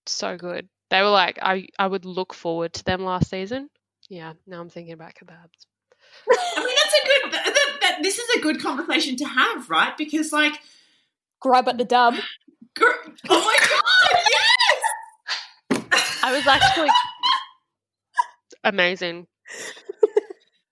[0.06, 0.68] So good.
[0.90, 3.68] They were like, I I would look forward to them last season.
[4.08, 5.66] Yeah, now I'm thinking about kebabs.
[6.30, 7.32] I mean, that's a good.
[7.32, 9.96] That, that, that, this is a good conversation to have, right?
[9.96, 10.54] Because like,
[11.40, 12.14] grub at the dub.
[12.74, 12.84] Gr-
[13.28, 14.22] oh my god!
[14.30, 16.18] yes.
[16.22, 16.88] I was actually
[18.64, 19.26] amazing.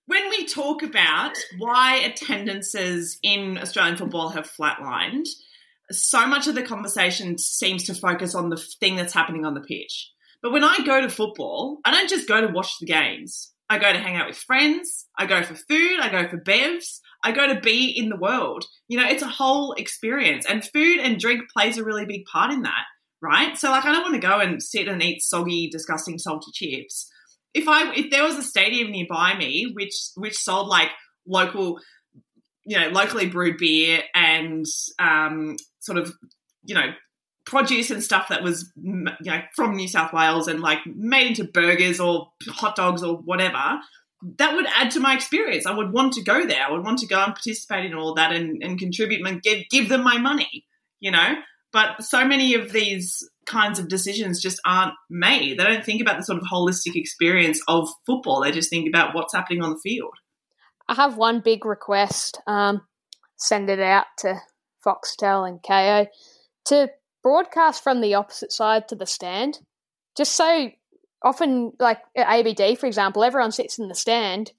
[0.07, 5.29] When we talk about why attendances in Australian football have flatlined,
[5.90, 9.61] so much of the conversation seems to focus on the thing that's happening on the
[9.61, 10.11] pitch.
[10.42, 13.53] But when I go to football, I don't just go to watch the games.
[13.68, 15.07] I go to hang out with friends.
[15.18, 15.99] I go for food.
[16.01, 17.01] I go for bevs.
[17.25, 18.64] I go to be in the world.
[18.88, 20.46] You know, it's a whole experience.
[20.46, 22.85] And food and drink plays a really big part in that,
[23.20, 23.57] right?
[23.57, 27.11] So, like, I don't want to go and sit and eat soggy, disgusting, salty chips.
[27.55, 30.90] If I if there was a stadium nearby me which which sold like
[31.27, 31.81] local,
[32.67, 34.67] you know, locally brewed beer and
[34.99, 36.13] um, sort of,
[36.65, 36.93] you know,
[37.45, 41.45] produce and stuff that was you know from New South Wales and like made into
[41.45, 43.79] burgers or hot dogs or whatever
[44.39, 45.67] that would add to my experience.
[45.67, 46.67] I would want to go there.
[46.67, 49.65] I would want to go and participate in all that and, and contribute and give,
[49.71, 50.65] give them my money
[51.01, 51.37] you know?
[51.73, 55.59] But so many of these kinds of decisions just aren't made.
[55.59, 58.41] They don't think about the sort of holistic experience of football.
[58.41, 60.15] They just think about what's happening on the field
[60.88, 62.83] I have one big request um,
[63.37, 64.40] send it out to
[64.85, 66.07] Foxtel and Kayo
[66.66, 66.90] to
[67.22, 69.61] broadcast from the opposite side to the stand.
[70.16, 70.70] Just so
[71.22, 74.53] often, like at ABD, for example, everyone sits in the stand.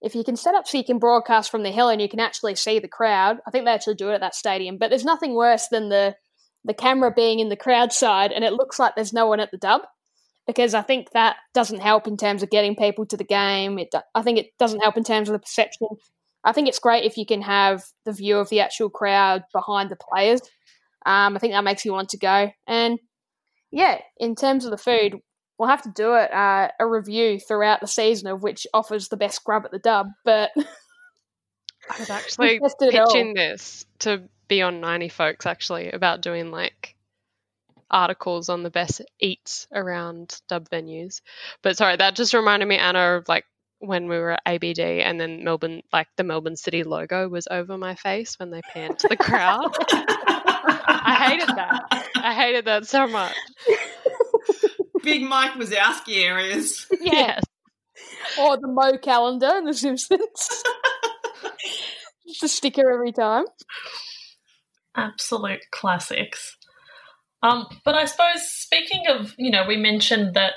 [0.00, 2.20] If you can set up so you can broadcast from the hill and you can
[2.20, 4.78] actually see the crowd, I think they actually do it at that stadium.
[4.78, 6.16] But there's nothing worse than the
[6.64, 9.50] the camera being in the crowd side and it looks like there's no one at
[9.50, 9.82] the dub
[10.46, 13.78] because I think that doesn't help in terms of getting people to the game.
[13.78, 15.88] It, I think it doesn't help in terms of the perception
[16.44, 19.90] I think it's great if you can have the view of the actual crowd behind
[19.90, 20.40] the players.
[21.06, 22.50] Um, I think that makes you want to go.
[22.66, 22.98] And
[23.70, 25.20] yeah, in terms of the food,
[25.58, 29.16] we'll have to do it uh, a review throughout the season of which offers the
[29.16, 30.08] best grub at the dub.
[30.24, 30.50] But
[31.90, 36.94] I was actually pitching this to Beyond 90 folks actually about doing like
[37.92, 41.20] articles on the best eats around dub venues.
[41.62, 43.44] But sorry, that just reminded me, Anna, of like
[43.78, 47.76] when we were at ABD and then Melbourne, like the Melbourne City logo was over
[47.76, 49.74] my face when they panned to the crowd.
[49.90, 52.08] I hated that.
[52.16, 53.34] I hated that so much.
[55.02, 56.86] Big Mike Wazowski areas.
[57.00, 57.42] Yes.
[58.38, 60.20] Or the Mo calendar in The Simpsons.
[62.26, 63.44] Just a sticker every time.
[64.96, 66.56] Absolute classics.
[67.42, 70.54] Um, but I suppose speaking of, you know, we mentioned that,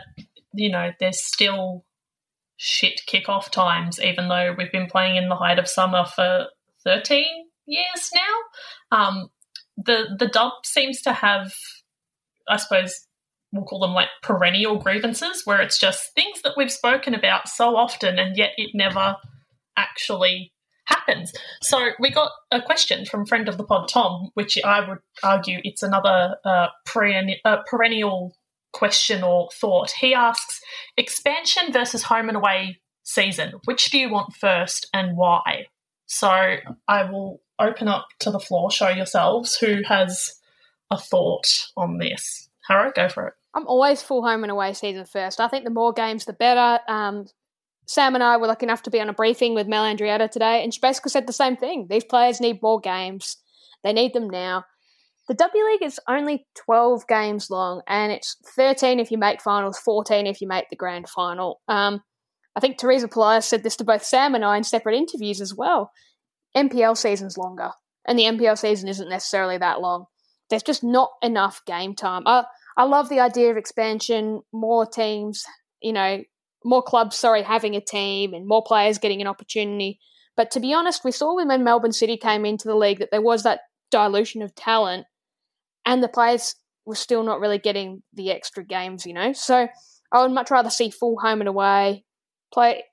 [0.54, 1.84] you know, there's still
[2.58, 6.48] shit kickoff times, even though we've been playing in the height of summer for
[6.84, 7.26] 13
[7.66, 8.98] years now.
[8.98, 9.30] Um,
[9.78, 11.54] the the dub seems to have,
[12.48, 13.08] I suppose,
[13.52, 17.76] we'll call them like perennial grievances, where it's just things that we've spoken about so
[17.76, 19.18] often, and yet it never
[19.76, 20.54] actually
[20.86, 21.34] happens.
[21.62, 25.60] So we got a question from friend of the pod Tom, which I would argue
[25.64, 28.36] it's another uh, perennial, uh, perennial
[28.74, 29.92] question or thought.
[29.92, 30.62] He asks
[30.98, 33.54] expansion versus home and away season.
[33.66, 35.68] Which do you want first and why?
[36.08, 36.28] So
[36.88, 38.72] I will open up to the floor.
[38.72, 40.40] Show yourselves who has
[40.92, 42.50] a thought on this.
[42.68, 43.34] Harrow, go for it.
[43.54, 45.40] I'm always full home and away season first.
[45.40, 46.80] I think the more games, the better.
[46.88, 47.28] Um,
[47.88, 50.64] Sam and I were lucky enough to be on a briefing with Mel Andreatta today,
[50.64, 51.88] and she basically said the same thing.
[51.90, 53.38] These players need more games.
[53.84, 54.66] They need them now.
[55.28, 59.80] The W League is only 12 games long, and it's 13 if you make finals,
[59.80, 61.62] 14 if you make the grand final.
[61.68, 62.02] Um,
[62.56, 65.54] I think Teresa Polias said this to both Sam and I in separate interviews as
[65.54, 65.92] well.
[66.56, 67.72] NPL season's longer,
[68.08, 70.06] and the NPL season isn't necessarily that long.
[70.50, 72.24] There's just not enough game time.
[72.26, 72.46] I,
[72.78, 75.44] I love the idea of expansion, more teams,
[75.82, 76.22] you know,
[76.66, 80.00] more clubs, sorry, having a team and more players getting an opportunity.
[80.36, 83.22] But to be honest, we saw when Melbourne City came into the league that there
[83.22, 85.06] was that dilution of talent
[85.86, 89.32] and the players were still not really getting the extra games, you know?
[89.32, 89.68] So
[90.12, 92.04] I would much rather see full home and away,
[92.54, 92.84] play.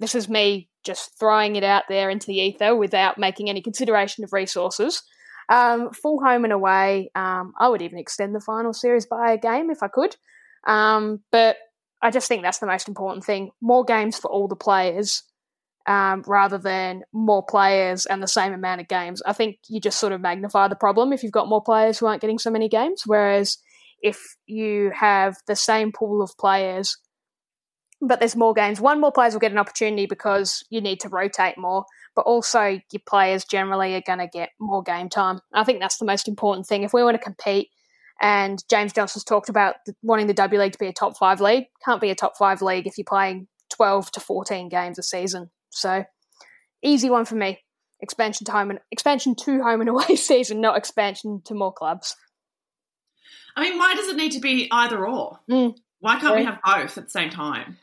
[0.00, 4.24] This is me just throwing it out there into the ether without making any consideration
[4.24, 5.02] of resources.
[5.50, 7.10] Um, full home and away.
[7.14, 10.16] Um, I would even extend the final series by a game if I could.
[10.66, 11.56] Um, but
[12.00, 13.50] I just think that's the most important thing.
[13.60, 15.22] More games for all the players
[15.86, 19.22] um, rather than more players and the same amount of games.
[19.26, 22.06] I think you just sort of magnify the problem if you've got more players who
[22.06, 23.02] aren't getting so many games.
[23.06, 23.58] Whereas
[24.00, 26.96] if you have the same pool of players
[28.00, 28.80] but there's more games.
[28.80, 31.84] One, more players will get an opportunity because you need to rotate more,
[32.14, 35.40] but also your players generally are going to get more game time.
[35.52, 36.82] I think that's the most important thing.
[36.82, 37.70] If we want to compete,
[38.20, 41.66] and James Johnson's talked about wanting the W League to be a top five league,
[41.84, 45.50] can't be a top five league if you're playing 12 to 14 games a season.
[45.70, 46.04] So,
[46.82, 47.60] easy one for me.
[48.00, 52.16] Expansion to home and expansion to home and away season, not expansion to more clubs.
[53.56, 55.38] I mean, why does it need to be either or?
[55.50, 55.76] Mm.
[56.00, 56.40] Why can't yeah.
[56.40, 57.76] we have both at the same time?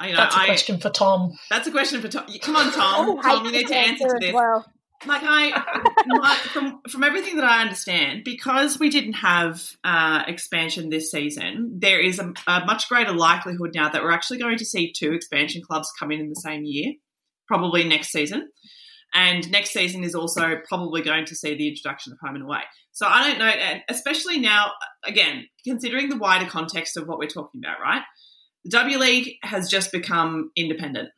[0.00, 1.36] You know, that's a I, question for Tom.
[1.50, 2.26] That's a question for Tom.
[2.40, 3.20] Come on, Tom.
[3.20, 4.32] Tom, you need to answer to this.
[4.32, 4.64] Well.
[5.06, 5.50] Like I,
[6.06, 11.78] my, from from everything that I understand, because we didn't have uh, expansion this season,
[11.80, 15.12] there is a, a much greater likelihood now that we're actually going to see two
[15.12, 16.94] expansion clubs come in in the same year,
[17.46, 18.48] probably next season.
[19.14, 22.60] And next season is also probably going to see the introduction of home and away.
[22.92, 24.72] So I don't know, especially now,
[25.04, 28.02] again, considering the wider context of what we're talking about, right?
[28.64, 31.08] The W League has just become independent.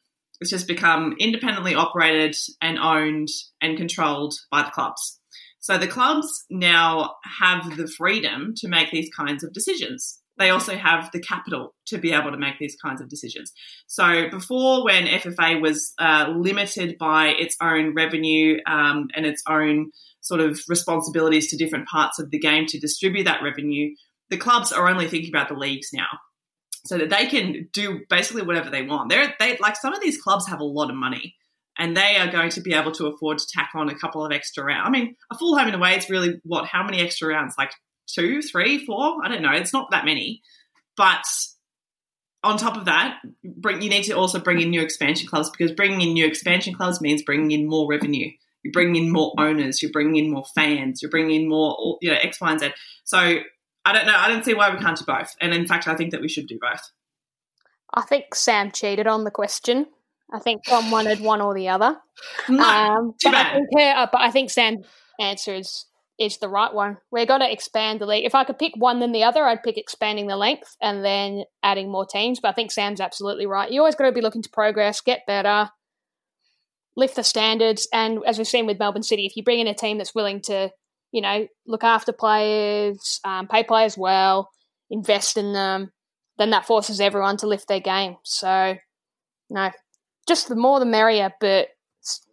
[0.41, 3.29] It's just become independently operated and owned
[3.61, 5.19] and controlled by the clubs.
[5.61, 10.19] So the clubs now have the freedom to make these kinds of decisions.
[10.39, 13.53] They also have the capital to be able to make these kinds of decisions.
[13.87, 19.91] So before, when FFA was uh, limited by its own revenue um, and its own
[20.23, 23.95] sort of responsibilities to different parts of the game to distribute that revenue,
[24.31, 26.09] the clubs are only thinking about the leagues now
[26.85, 29.11] so that they can do basically whatever they want.
[29.11, 31.37] They're they like some of these clubs have a lot of money
[31.79, 34.33] and they are going to be able to afford to tack on a couple of
[34.33, 34.87] extra rounds.
[34.87, 36.67] I mean, a full home and away is really what?
[36.67, 37.55] How many extra rounds?
[37.57, 37.73] Like
[38.07, 39.17] two, three, four?
[39.25, 39.53] I don't know.
[39.53, 40.43] It's not that many,
[40.97, 41.25] but
[42.43, 45.73] on top of that, bring, you need to also bring in new expansion clubs because
[45.73, 48.31] bringing in new expansion clubs means bringing in more revenue.
[48.63, 49.83] You're bringing in more owners.
[49.83, 51.01] You're bringing in more fans.
[51.01, 52.71] You're bringing in more, you know, X, Y, and Z.
[53.05, 53.39] So
[53.85, 54.17] I don't know.
[54.17, 55.35] I don't see why we can't do both.
[55.41, 56.83] And in fact, I think that we should do both.
[57.93, 59.87] I think Sam cheated on the question.
[60.33, 61.97] I think Tom wanted one or the other.
[62.49, 63.47] No, um, too but bad.
[63.47, 64.85] I think, uh, but I think Sam's
[65.19, 65.87] answer is
[66.19, 66.99] is the right one.
[67.11, 68.27] We're going to expand the league.
[68.27, 71.45] If I could pick one than the other, I'd pick expanding the length and then
[71.63, 72.41] adding more teams.
[72.41, 73.71] But I think Sam's absolutely right.
[73.71, 75.71] You always got to be looking to progress, get better,
[76.95, 77.89] lift the standards.
[77.91, 80.43] And as we've seen with Melbourne City, if you bring in a team that's willing
[80.43, 80.71] to
[81.13, 84.51] you know, look after players, um, pay players well,
[84.91, 85.91] invest in them,
[86.39, 88.17] then that forces everyone to lift their game.
[88.25, 88.77] So,
[89.49, 89.71] no,
[90.29, 91.33] just the more the merrier.
[91.41, 91.69] But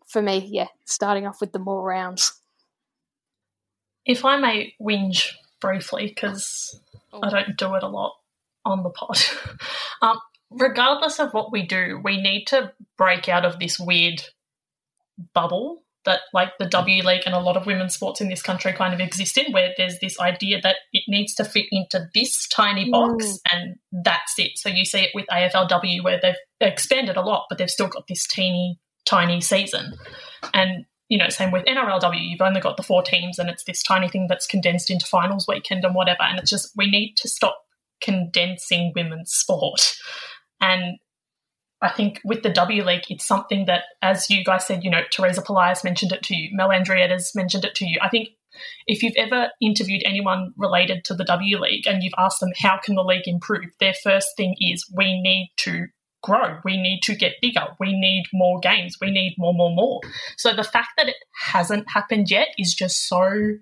[0.07, 2.39] for me, yeah, starting off with the more rounds.
[4.05, 6.79] If I may whinge briefly, because
[7.11, 7.19] oh.
[7.21, 8.13] I don't do it a lot
[8.63, 9.19] on the pod.
[10.01, 10.19] um,
[10.49, 14.23] regardless of what we do, we need to break out of this weird
[15.33, 18.73] bubble that like the W League and a lot of women's sports in this country
[18.73, 22.47] kind of exist in, where there's this idea that it needs to fit into this
[22.47, 23.37] tiny box mm.
[23.51, 24.51] and that's it.
[24.55, 28.07] So you see it with AFLW where they've expanded a lot, but they've still got
[28.07, 29.93] this teeny tiny season.
[30.53, 33.81] And you know, same with NRLW, you've only got the four teams and it's this
[33.81, 36.23] tiny thing that's condensed into finals weekend and whatever.
[36.23, 37.57] And it's just, we need to stop
[38.01, 39.95] condensing women's sport.
[40.59, 40.97] And
[41.81, 45.01] I think with the W League, it's something that, as you guys said, you know,
[45.11, 47.99] Teresa Polias mentioned it to you, Mel Andreatta's mentioned it to you.
[48.01, 48.29] I think
[48.87, 52.79] if you've ever interviewed anyone related to the W League and you've asked them how
[52.83, 55.85] can the league improve, their first thing is we need to
[56.23, 56.57] grow.
[56.65, 57.67] We need to get bigger.
[57.79, 58.97] We need more games.
[58.99, 60.01] We need more, more, more.
[60.37, 61.17] So the fact that it
[61.51, 63.53] hasn't happened yet is just so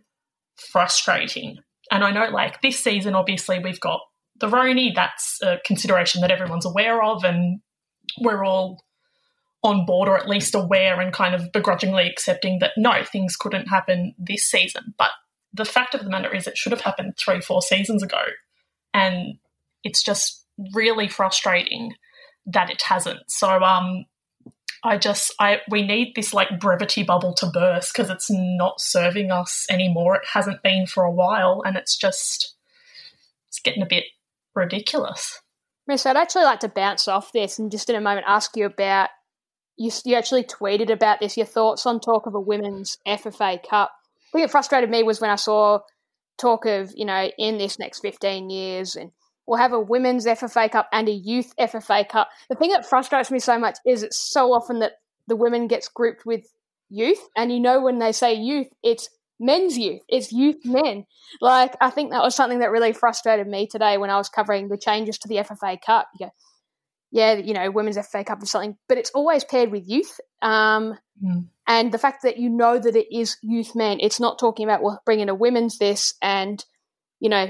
[0.55, 1.57] frustrating.
[1.91, 3.99] And I know, like, this season, obviously, we've got
[4.39, 4.95] the Roni.
[4.95, 7.59] That's a consideration that everyone's aware of, and
[8.19, 8.83] we're all
[9.63, 13.67] on board or at least aware and kind of begrudgingly accepting that no, things couldn't
[13.67, 14.93] happen this season.
[14.97, 15.09] But
[15.53, 18.21] the fact of the matter is, it should have happened three, four seasons ago.
[18.93, 19.39] And
[19.83, 21.93] it's just really frustrating
[22.45, 23.19] that it hasn't.
[23.27, 24.05] So, um,
[24.83, 29.31] I just, I we need this like brevity bubble to burst because it's not serving
[29.31, 30.15] us anymore.
[30.15, 32.53] It hasn't been for a while, and it's just,
[33.47, 34.03] it's getting a bit
[34.53, 35.41] ridiculous.
[35.87, 38.65] Miss, I'd actually like to bounce off this and just in a moment ask you
[38.65, 39.09] about
[39.77, 43.91] you, you actually tweeted about this, your thoughts on talk of a women's FFA Cup.
[44.31, 45.79] What it frustrated me was when I saw
[46.37, 49.11] talk of, you know, in this next 15 years and
[49.45, 52.29] we'll have a women's FFA Cup and a youth FFA Cup.
[52.49, 54.93] The thing that frustrates me so much is it's so often that
[55.27, 56.45] the women gets grouped with
[56.89, 59.09] youth and you know when they say youth, it's
[59.39, 60.01] men's youth.
[60.07, 61.05] It's youth men.
[61.41, 64.67] Like I think that was something that really frustrated me today when I was covering
[64.67, 66.07] the changes to the FFA Cup.
[66.17, 66.31] You go,
[67.11, 70.19] yeah, you know, women's FFA Cup is something, but it's always paired with youth.
[70.41, 71.45] Um, mm.
[71.67, 74.83] And the fact that you know that it is youth men, it's not talking about
[74.83, 76.63] well, bringing a women's this and
[77.19, 77.49] you know,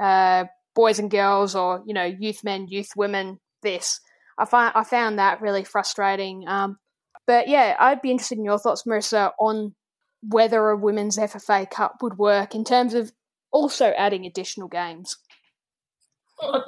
[0.00, 4.00] uh, boys and girls or you know, youth men, youth women this.
[4.38, 6.44] I find I found that really frustrating.
[6.48, 6.78] Um,
[7.26, 9.74] but yeah, I'd be interested in your thoughts, Marissa, on
[10.22, 13.12] whether a women's FFA Cup would work in terms of
[13.50, 15.16] also adding additional games.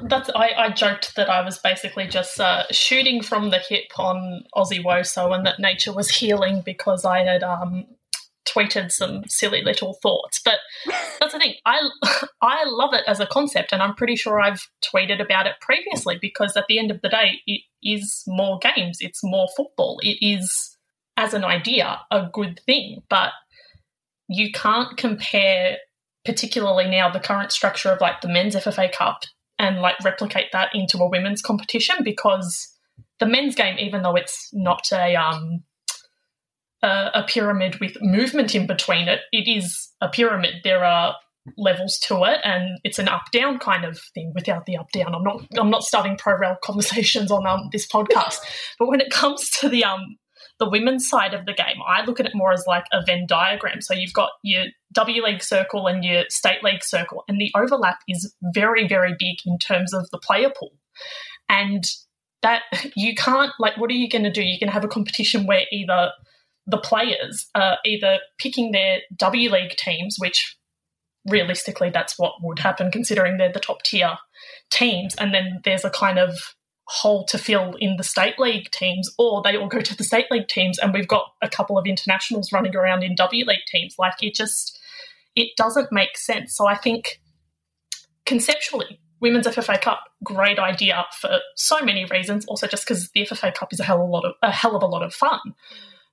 [0.09, 4.45] that's I, I joked that I was basically just uh, shooting from the hip on
[4.55, 7.87] Aussie Woso and that nature was healing because I had um,
[8.47, 10.41] tweeted some silly little thoughts.
[10.45, 10.59] But
[11.21, 11.55] that's the thing.
[11.65, 11.81] I
[12.43, 16.19] I love it as a concept, and I'm pretty sure I've tweeted about it previously
[16.21, 18.99] because at the end of the day, it is more games.
[19.01, 19.99] It's more football.
[20.03, 20.77] It is,
[21.17, 23.03] as an idea, a good thing.
[23.09, 23.31] But
[24.29, 25.79] you can't compare
[26.25, 29.25] particularly now the current structure of like the men's FFA Cup
[29.59, 32.75] and like replicate that into a women's competition because
[33.21, 35.63] the men's game, even though it's not a um
[36.83, 40.57] a, a pyramid with movement in between it, it is a pyramid.
[40.65, 41.17] There are
[41.57, 45.15] levels to it and it's an up down kind of thing without the up down
[45.15, 48.39] i'm not i'm not starting pro rel conversations on um, this podcast
[48.79, 50.17] but when it comes to the um
[50.59, 53.27] the women's side of the game, I look at it more as like a Venn
[53.29, 53.81] diagram.
[53.81, 57.99] So you've got your W League circle and your State League circle, and the overlap
[58.09, 60.73] is very, very big in terms of the player pool.
[61.49, 61.85] And
[62.43, 62.63] that
[62.97, 64.43] you can't, like, what are you going to do?
[64.43, 66.11] You're going to have a competition where either
[66.67, 70.57] the players are either picking their W League teams, which
[71.29, 74.17] realistically that's what would happen considering they're the top tier
[74.71, 76.55] teams, and then there's a kind of
[76.87, 80.27] hole to fill in the state league teams, or they all go to the state
[80.31, 83.97] league teams, and we've got a couple of internationals running around in W league teams.
[83.99, 84.79] Like it just,
[85.35, 86.57] it doesn't make sense.
[86.57, 87.21] So I think
[88.27, 92.45] conceptually, women's FFA Cup, great idea for so many reasons.
[92.47, 94.77] Also, just because the FFA Cup is a hell of a lot of a hell
[94.77, 95.41] of a lot of fun,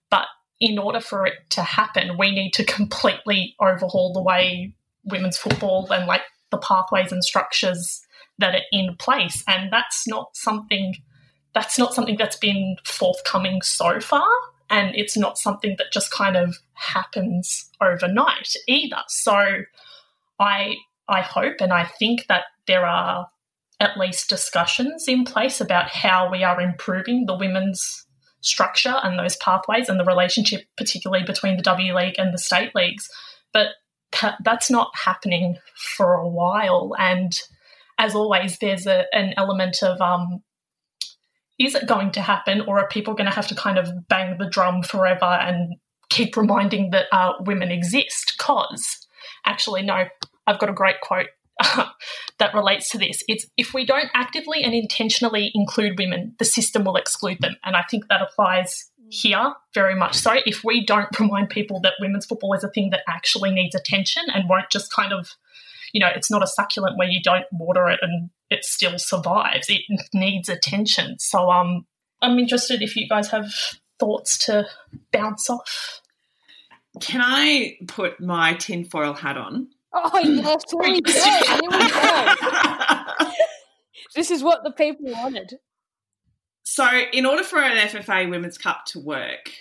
[0.09, 0.28] but
[0.61, 5.91] in order for it to happen, we need to completely overhaul the way women's football
[5.91, 8.01] and like the pathways and structures
[8.42, 10.96] that are in place, and that's not something
[11.54, 14.30] that's not something that's been forthcoming so far,
[14.70, 19.02] and it's not something that just kind of happens overnight either.
[19.08, 19.64] So,
[20.39, 20.76] I
[21.08, 23.28] I hope and I think that there are
[23.80, 28.06] at least discussions in place about how we are improving the women's
[28.42, 32.74] structure and those pathways and the relationship, particularly between the W League and the state
[32.76, 33.10] leagues.
[33.54, 33.70] But
[34.44, 36.94] that's not happening for a while.
[37.00, 37.39] And
[38.02, 40.41] as always, there's a, an element of um,
[41.60, 44.38] is it going to happen, or are people going to have to kind of bang
[44.39, 45.76] the drum forever and
[46.10, 48.34] keep reminding that uh, women exist?
[48.36, 49.08] Because
[49.45, 50.06] actually, no,
[50.47, 51.28] I've got a great quote
[52.39, 53.24] that relates to this.
[53.28, 57.56] It's if we don't actively and intentionally include women, the system will exclude them.
[57.64, 60.38] And I think that applies here very much so.
[60.47, 64.24] If we don't remind people that women's football is a thing that actually needs attention
[64.34, 65.36] and won't just kind of
[65.94, 69.70] you know, it's not a succulent where you don't water it and it still survives.
[69.70, 69.82] It
[70.14, 71.18] needs attention.
[71.20, 71.86] So um,
[72.22, 73.54] I'm interested if you guys have
[74.00, 74.68] thoughts to
[75.12, 76.02] bounce off.
[77.02, 79.68] can I put my tinfoil hat on?
[79.94, 81.12] Oh yes, here we go.
[81.12, 83.32] Here we go.
[84.16, 85.56] this is what the people wanted.
[86.64, 89.52] So, in order for an FFA Women's Cup to work,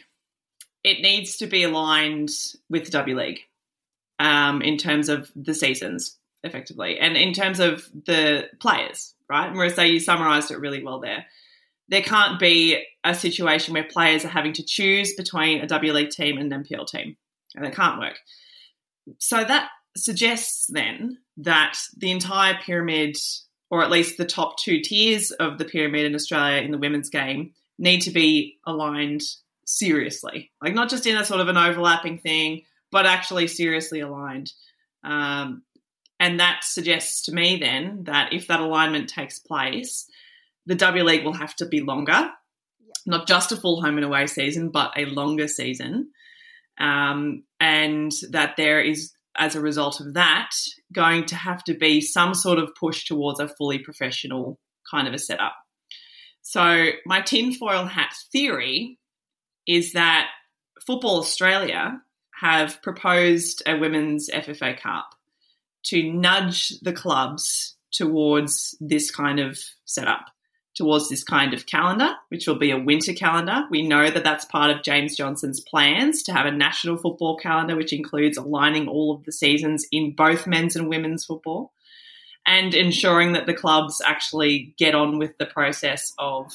[0.85, 2.31] it needs to be aligned
[2.69, 3.41] with the W League
[4.21, 9.53] um, in terms of the seasons, effectively, and in terms of the players, right?
[9.53, 11.27] Marissa, you summarised it really well there.
[11.89, 16.11] There can't be a situation where players are having to choose between a W League
[16.11, 17.17] team and an NPL team,
[17.55, 18.19] and it can't work.
[19.19, 23.17] So that suggests then that the entire pyramid,
[23.71, 27.11] or at least the top two tiers of the pyramid in Australia in the women's
[27.11, 29.23] game, need to be aligned
[29.65, 30.51] seriously.
[30.63, 34.53] Like not just in a sort of an overlapping thing, but actually seriously aligned.
[35.05, 35.63] Um,
[36.21, 40.07] and that suggests to me then that if that alignment takes place,
[40.67, 42.31] the W League will have to be longer,
[43.07, 46.11] not just a full home and away season, but a longer season.
[46.79, 50.51] Um, and that there is as a result of that,
[50.93, 54.59] going to have to be some sort of push towards a fully professional
[54.91, 55.55] kind of a setup.
[56.43, 58.99] So, my tinfoil hat theory
[59.67, 60.29] is that
[60.87, 62.01] Football Australia
[62.41, 65.09] have proposed a women's FFA Cup
[65.85, 70.27] to nudge the clubs towards this kind of setup
[70.81, 73.65] towards this kind of calendar, which will be a winter calendar.
[73.71, 77.77] We know that that's part of James Johnson's plans to have a national football calendar,
[77.77, 81.73] which includes aligning all of the seasons in both men's and women's football
[82.47, 86.53] and ensuring that the clubs actually get on with the process of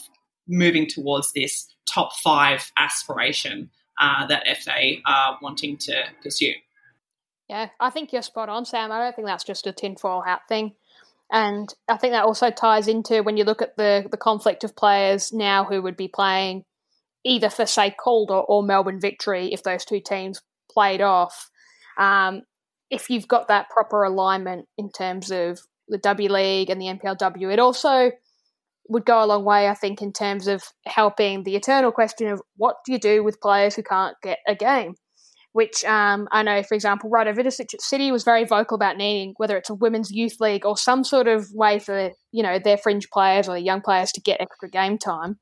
[0.48, 3.70] moving towards this top five aspiration
[4.00, 6.54] uh, that FA are wanting to pursue.
[7.50, 8.92] Yeah, I think you're spot on, Sam.
[8.92, 10.74] I don't think that's just a tinfoil hat thing.
[11.32, 14.76] And I think that also ties into when you look at the, the conflict of
[14.76, 16.66] players now who would be playing
[17.24, 20.42] either for, say, Calder or Melbourne Victory if those two teams
[20.72, 21.50] played off.
[21.98, 22.44] Um,
[22.92, 27.52] if you've got that proper alignment in terms of the W League and the NPLW,
[27.52, 28.12] it also
[28.88, 32.42] would go a long way, I think, in terms of helping the eternal question of
[32.58, 34.96] what do you do with players who can't get a game?
[35.56, 39.36] Which um, I know, for example, Rado Vidosic at City was very vocal about needing,
[39.38, 42.78] whether it's a women's youth league or some sort of way for you know their
[42.78, 45.40] fringe players or young players to get extra game time.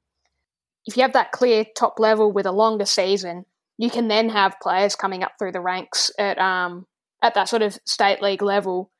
[0.85, 3.45] If you have that clear top level with a longer season,
[3.79, 6.85] you can then have players coming up through the ranks at um,
[7.23, 8.91] at that sort of state league level,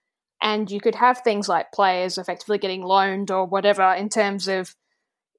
[0.41, 4.73] and you could have things like players effectively getting loaned or whatever in terms of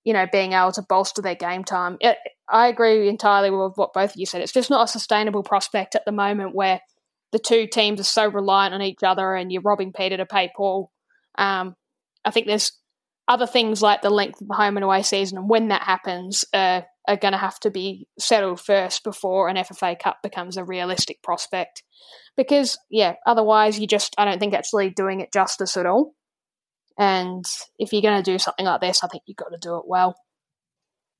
[0.05, 1.97] you know, being able to bolster their game time.
[2.01, 2.17] It,
[2.49, 4.43] I agree entirely with what both of you said.
[4.43, 6.81] It's just not a sustainable prospect at the moment where
[7.33, 10.51] the two teams are so reliant on each other and you're robbing Peter to pay
[10.55, 10.93] Paul.
[11.37, 11.75] Um,
[12.25, 12.73] I think there's
[13.27, 16.45] other things like the length of the home and away season and when that happens
[16.53, 20.65] uh, are going to have to be settled first before an FFA Cup becomes a
[20.65, 21.83] realistic prospect.
[22.37, 26.15] Because, yeah, otherwise you just, I don't think actually doing it justice at all.
[26.97, 27.45] And
[27.79, 29.85] if you're going to do something like this, I think you've got to do it
[29.87, 30.17] well.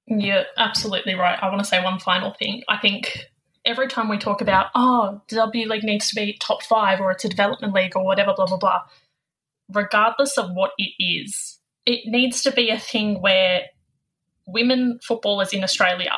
[0.07, 1.39] You're absolutely right.
[1.41, 2.63] I want to say one final thing.
[2.69, 3.27] I think
[3.65, 7.11] every time we talk about, oh, the W League needs to be top five or
[7.11, 8.83] it's a development league or whatever, blah, blah, blah,
[9.73, 13.63] regardless of what it is, it needs to be a thing where
[14.47, 16.13] women footballers in Australia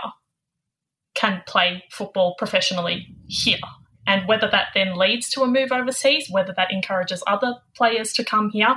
[1.15, 3.59] can play football professionally here.
[4.07, 8.25] And whether that then leads to a move overseas, whether that encourages other players to
[8.25, 8.77] come here,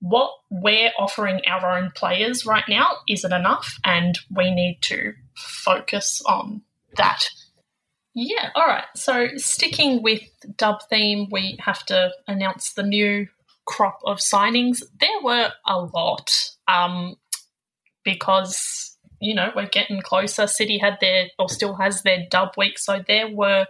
[0.00, 6.22] what we're offering our own players right now isn't enough, and we need to focus
[6.26, 6.62] on
[6.96, 7.28] that.
[8.14, 8.86] Yeah, all right.
[8.96, 10.22] So, sticking with
[10.56, 13.28] dub theme, we have to announce the new
[13.66, 14.82] crop of signings.
[14.98, 17.16] There were a lot um,
[18.02, 20.46] because, you know, we're getting closer.
[20.46, 23.66] City had their, or still has their dub week, so there were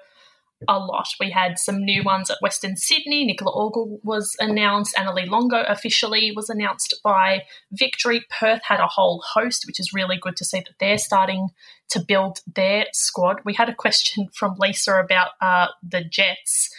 [0.69, 1.09] a lot.
[1.19, 3.25] We had some new ones at Western Sydney.
[3.25, 4.95] Nicola Ogle was announced.
[4.97, 7.43] Annalie Longo officially was announced by
[7.73, 8.25] Victory.
[8.31, 11.49] Perth had a whole host, which is really good to see that they're starting
[11.91, 13.39] to build their squad.
[13.45, 16.71] We had a question from Lisa about uh, the Jets.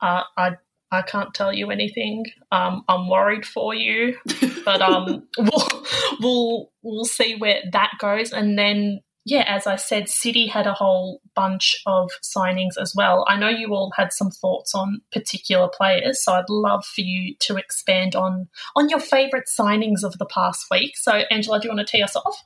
[0.00, 0.52] Uh, I
[0.90, 2.24] I can't tell you anything.
[2.50, 4.16] Um, I'm worried for you,
[4.64, 5.86] but um, we'll
[6.20, 10.72] we'll we'll see where that goes, and then yeah, as I said, City had a
[10.72, 13.26] whole bunch of signings as well.
[13.28, 17.34] I know you all had some thoughts on particular players, so I'd love for you
[17.40, 20.96] to expand on on your favourite signings of the past week.
[20.96, 22.42] So, Angela, do you want to tee us off?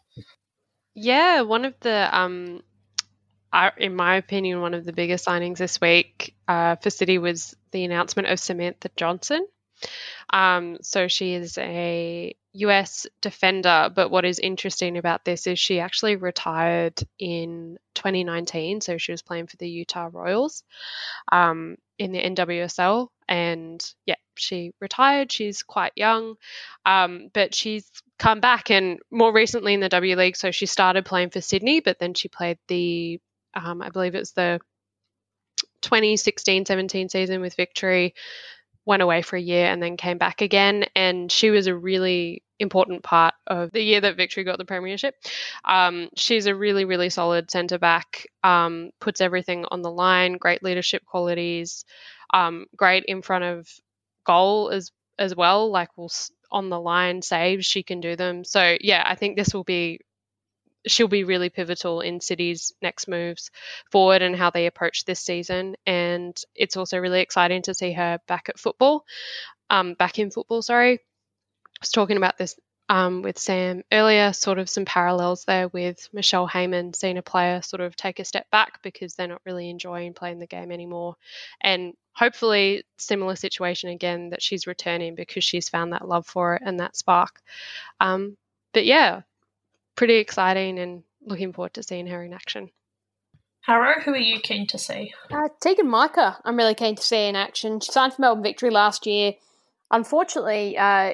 [0.94, 2.62] Yeah, one of the, um,
[3.76, 7.84] in my opinion, one of the biggest signings this week uh, for City was the
[7.84, 9.46] announcement of Samantha Johnson.
[10.30, 15.80] Um, so she is a US defender, but what is interesting about this is she
[15.80, 18.80] actually retired in 2019.
[18.80, 20.64] So she was playing for the Utah Royals
[21.30, 25.30] um, in the NWSL, and yeah, she retired.
[25.30, 26.34] She's quite young,
[26.84, 30.36] um, but she's come back and more recently in the W League.
[30.36, 33.20] So she started playing for Sydney, but then she played the,
[33.54, 34.60] um, I believe it's the
[35.82, 38.14] 2016 17 season with Victory
[38.84, 40.86] went away for a year and then came back again.
[40.96, 45.14] And she was a really important part of the year that Victory got the premiership.
[45.64, 50.62] Um, she's a really, really solid centre back, um, puts everything on the line, great
[50.62, 51.84] leadership qualities,
[52.32, 53.68] um, great in front of
[54.24, 55.70] goal as as well.
[55.70, 56.10] Like will
[56.50, 58.44] on the line saves, she can do them.
[58.44, 60.00] So yeah, I think this will be
[60.86, 63.50] she'll be really pivotal in City's next moves
[63.90, 65.76] forward and how they approach this season.
[65.86, 69.04] And it's also really exciting to see her back at football,
[69.70, 70.62] um, back in football.
[70.62, 70.98] Sorry, I
[71.80, 72.56] was talking about this
[72.88, 74.32] um, with Sam earlier.
[74.32, 78.24] Sort of some parallels there with Michelle Heyman seeing a player sort of take a
[78.24, 81.16] step back because they're not really enjoying playing the game anymore,
[81.60, 86.62] and hopefully similar situation again that she's returning because she's found that love for it
[86.64, 87.40] and that spark.
[88.00, 88.36] Um,
[88.74, 89.22] but yeah,
[89.96, 92.70] pretty exciting and looking forward to seeing her in action.
[93.62, 95.14] Harrow, who are you keen to see?
[95.30, 97.78] Uh, Teagan Micah, I'm really keen to see in action.
[97.78, 99.34] She signed for Melbourne Victory last year.
[99.90, 101.12] Unfortunately, uh,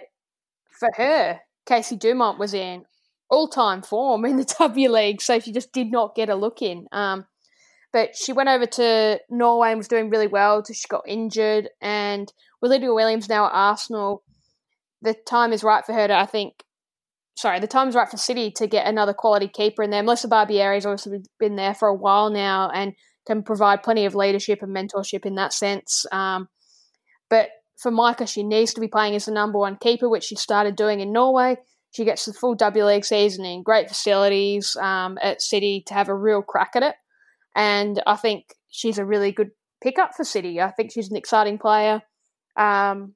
[0.70, 2.86] for her, Casey Dumont was in
[3.28, 6.62] all time form in the W League, so she just did not get a look
[6.62, 6.86] in.
[6.90, 7.26] Um,
[7.92, 11.68] but she went over to Norway and was doing really well until she got injured.
[11.80, 14.22] And with Lydia Williams now at Arsenal,
[15.02, 16.64] the time is right for her to, I think,
[17.38, 20.02] sorry, the time's right for City to get another quality keeper in there.
[20.02, 22.94] Melissa Barbieri's obviously been there for a while now and
[23.28, 26.04] can provide plenty of leadership and mentorship in that sense.
[26.10, 26.48] Um,
[27.30, 30.34] but for Micah, she needs to be playing as the number one keeper, which she
[30.34, 31.58] started doing in Norway.
[31.92, 36.08] She gets the full W League season in great facilities um, at City to have
[36.08, 36.96] a real crack at it.
[37.54, 40.60] And I think she's a really good pickup for City.
[40.60, 42.02] I think she's an exciting player.
[42.56, 43.14] Um,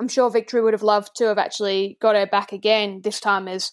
[0.00, 3.46] I'm sure Victory would have loved to have actually got her back again this time
[3.46, 3.72] as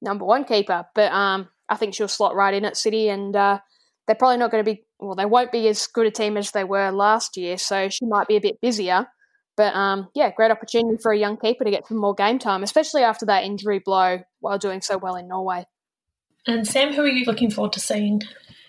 [0.00, 3.58] number one keeper, but um, I think she'll slot right in at City, and uh,
[4.06, 4.84] they're probably not going to be.
[4.98, 8.06] Well, they won't be as good a team as they were last year, so she
[8.06, 9.06] might be a bit busier.
[9.56, 12.62] But um, yeah, great opportunity for a young keeper to get some more game time,
[12.62, 15.66] especially after that injury blow while doing so well in Norway.
[16.46, 18.22] And Sam, who are you looking forward to seeing?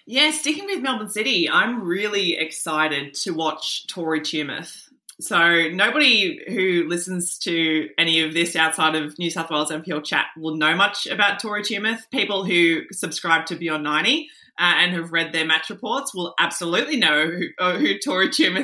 [0.06, 4.87] Yeah, sticking with Melbourne City, I'm really excited to watch Tori Tumeth.
[5.20, 10.28] So nobody who listens to any of this outside of New South Wales NPL chat
[10.38, 12.06] will know much about Tori Tumeth.
[12.12, 16.98] People who subscribe to Beyond 90 uh, and have read their match reports will absolutely
[16.98, 17.96] know who, uh, who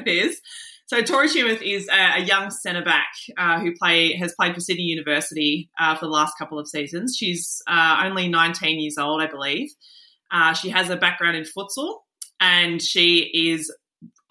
[0.05, 0.41] is.
[0.85, 4.59] So Tori Tumeth is a, a young centre back uh, who play has played for
[4.59, 7.15] Sydney University uh, for the last couple of seasons.
[7.17, 9.71] She's uh, only 19 years old, I believe.
[10.31, 11.99] Uh, she has a background in futsal
[12.39, 13.71] and she is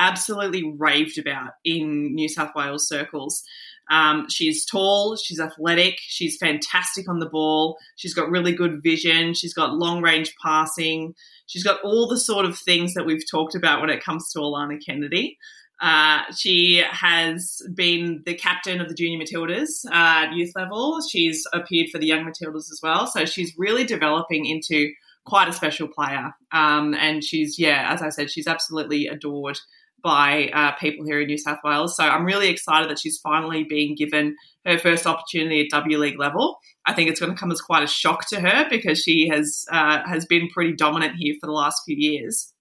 [0.02, 3.42] absolutely raved about in New South Wales circles.
[3.90, 9.34] Um, she's tall, she's athletic, she's fantastic on the ball, she's got really good vision,
[9.34, 11.14] she's got long range passing,
[11.46, 14.38] she's got all the sort of things that we've talked about when it comes to
[14.38, 15.36] Alana Kennedy.
[15.80, 21.00] Uh, she has been the captain of the junior Matildas uh, at youth level.
[21.02, 23.08] She's appeared for the young Matildas as well.
[23.08, 24.92] So she's really developing into
[25.24, 26.32] quite a special player.
[26.52, 29.58] Um, and she's, yeah, as I said, she's absolutely adored
[30.02, 31.96] by uh, people here in New South Wales.
[31.96, 34.36] So I'm really excited that she's finally being given
[34.66, 36.58] her first opportunity at W League level.
[36.86, 39.64] I think it's going to come as quite a shock to her because she has
[39.70, 42.52] uh, has been pretty dominant here for the last few years.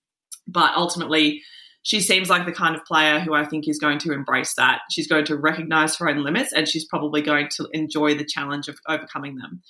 [0.48, 1.42] But ultimately,
[1.84, 4.82] she seems like the kind of player who I think is going to embrace that.
[4.92, 8.68] She's going to recognize her own limits and she's probably going to enjoy the challenge
[8.68, 9.62] of overcoming them.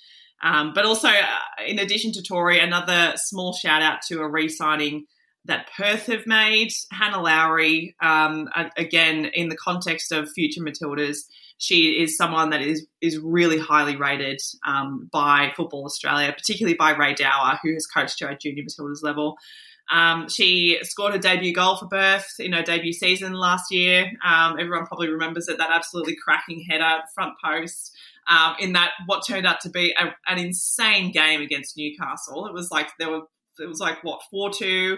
[0.42, 4.48] Um, but also, uh, in addition to Tori, another small shout out to a re
[4.48, 5.06] signing
[5.44, 6.72] that Perth have made.
[6.90, 11.24] Hannah Lowry, um, again, in the context of future Matildas,
[11.58, 16.96] she is someone that is is really highly rated um, by Football Australia, particularly by
[16.96, 19.36] Rae Dower, who has coached her at junior Matildas level.
[19.90, 24.10] Um, she scored her debut goal for Perth in her debut season last year.
[24.24, 27.96] Um, everyone probably remembers it, that absolutely cracking header front post.
[28.28, 32.46] Um, in that what turned out to be a, an insane game against Newcastle.
[32.46, 33.22] It was like there were
[33.58, 34.96] it was like what four two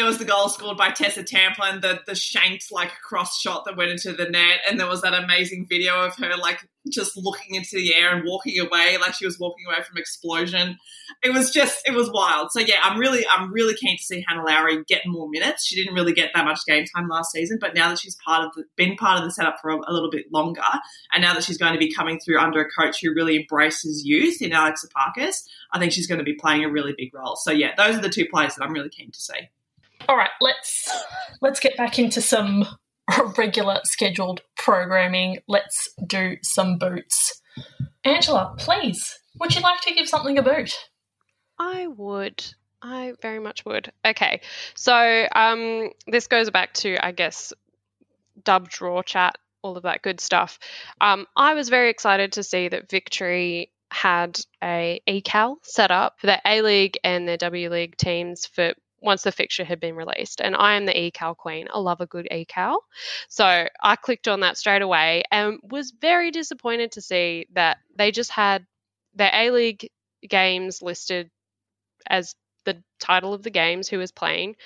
[0.00, 3.76] there was the goal scored by Tessa Tamplin, the the shanked like cross shot that
[3.76, 7.54] went into the net, and there was that amazing video of her like just looking
[7.54, 10.78] into the air and walking away like she was walking away from explosion.
[11.22, 12.50] It was just it was wild.
[12.50, 15.66] So yeah, I'm really I'm really keen to see Hannah Lowry get more minutes.
[15.66, 18.46] She didn't really get that much game time last season, but now that she's part
[18.46, 20.62] of the, been part of the setup for a, a little bit longer,
[21.12, 24.02] and now that she's going to be coming through under a coach who really embraces
[24.06, 25.42] youth in Alex Epakis,
[25.72, 27.36] I think she's going to be playing a really big role.
[27.36, 29.50] So yeah, those are the two players that I'm really keen to see.
[30.08, 30.90] All right, let's
[31.40, 32.66] let's get back into some
[33.36, 35.38] regular scheduled programming.
[35.48, 37.40] Let's do some boots.
[38.04, 40.74] Angela, please, would you like to give something a boot?
[41.58, 42.42] I would.
[42.82, 43.92] I very much would.
[44.06, 44.40] Okay,
[44.74, 47.52] so um, this goes back to, I guess,
[48.42, 50.58] dub draw chat, all of that good stuff.
[51.00, 56.28] Um, I was very excited to see that Victory had a ecal set up for
[56.28, 60.40] their A League and their W League teams for once the fixture had been released.
[60.40, 61.68] And I am the ecal queen.
[61.72, 62.84] I love a good ecal.
[63.28, 63.44] So
[63.82, 68.30] I clicked on that straight away and was very disappointed to see that they just
[68.30, 68.66] had
[69.14, 69.88] their A League
[70.28, 71.30] games listed
[72.08, 72.34] as
[72.64, 74.56] the title of the games, who was playing,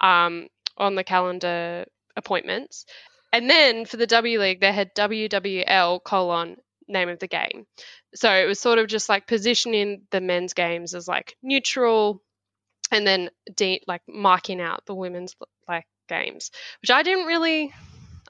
[0.00, 2.84] um, on the calendar appointments.
[3.32, 6.56] And then for the W League, they had WWL colon
[6.88, 7.66] name of the game.
[8.14, 12.22] So it was sort of just like positioning the men's games as like neutral
[12.92, 15.34] and then de- like marking out the women's
[15.66, 17.72] like games, which I didn't really.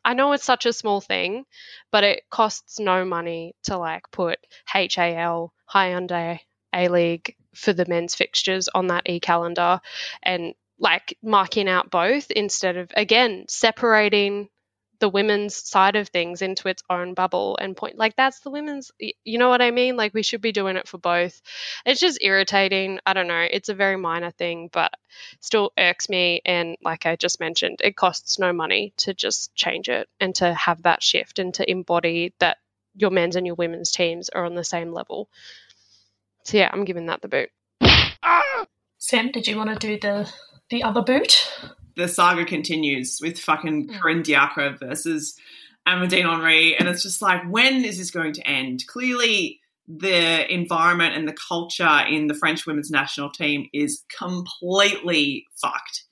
[0.04, 1.44] I know it's such a small thing,
[1.92, 6.40] but it costs no money to like put HAL Hyundai
[6.74, 9.80] A League for the men's fixtures on that e calendar
[10.22, 14.48] and like marking out both instead of again separating
[15.02, 18.92] the women's side of things into its own bubble and point like that's the women's
[19.00, 19.96] you know what i mean?
[19.96, 21.42] Like we should be doing it for both.
[21.84, 23.00] It's just irritating.
[23.04, 23.44] I don't know.
[23.50, 24.92] It's a very minor thing but
[25.40, 26.40] still irks me.
[26.44, 30.54] And like i just mentioned it costs no money to just change it and to
[30.54, 32.58] have that shift and to embody that
[32.94, 35.28] your men's and your women's teams are on the same level.
[36.44, 37.50] So yeah i'm giving that the boot.
[38.98, 40.32] Sam did you want to do the
[40.70, 41.50] the other boot
[41.96, 44.00] the saga continues with fucking mm.
[44.00, 45.36] Corinne Diacre versus
[45.86, 48.86] Amandine Henry, and it's just like, when is this going to end?
[48.86, 56.04] Clearly, the environment and the culture in the French women's national team is completely fucked.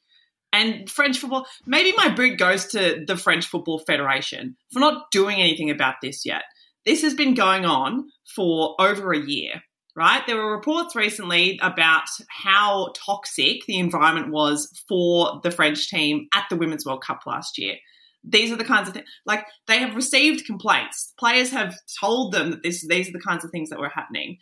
[0.52, 5.38] And French football, maybe my boot goes to the French Football Federation for not doing
[5.38, 6.42] anything about this yet.
[6.84, 9.62] This has been going on for over a year
[9.96, 10.26] right?
[10.26, 16.46] There were reports recently about how toxic the environment was for the French team at
[16.50, 17.76] the Women's World Cup last year.
[18.22, 21.14] These are the kinds of things, like they have received complaints.
[21.18, 24.38] Players have told them that this, these are the kinds of things that were happening.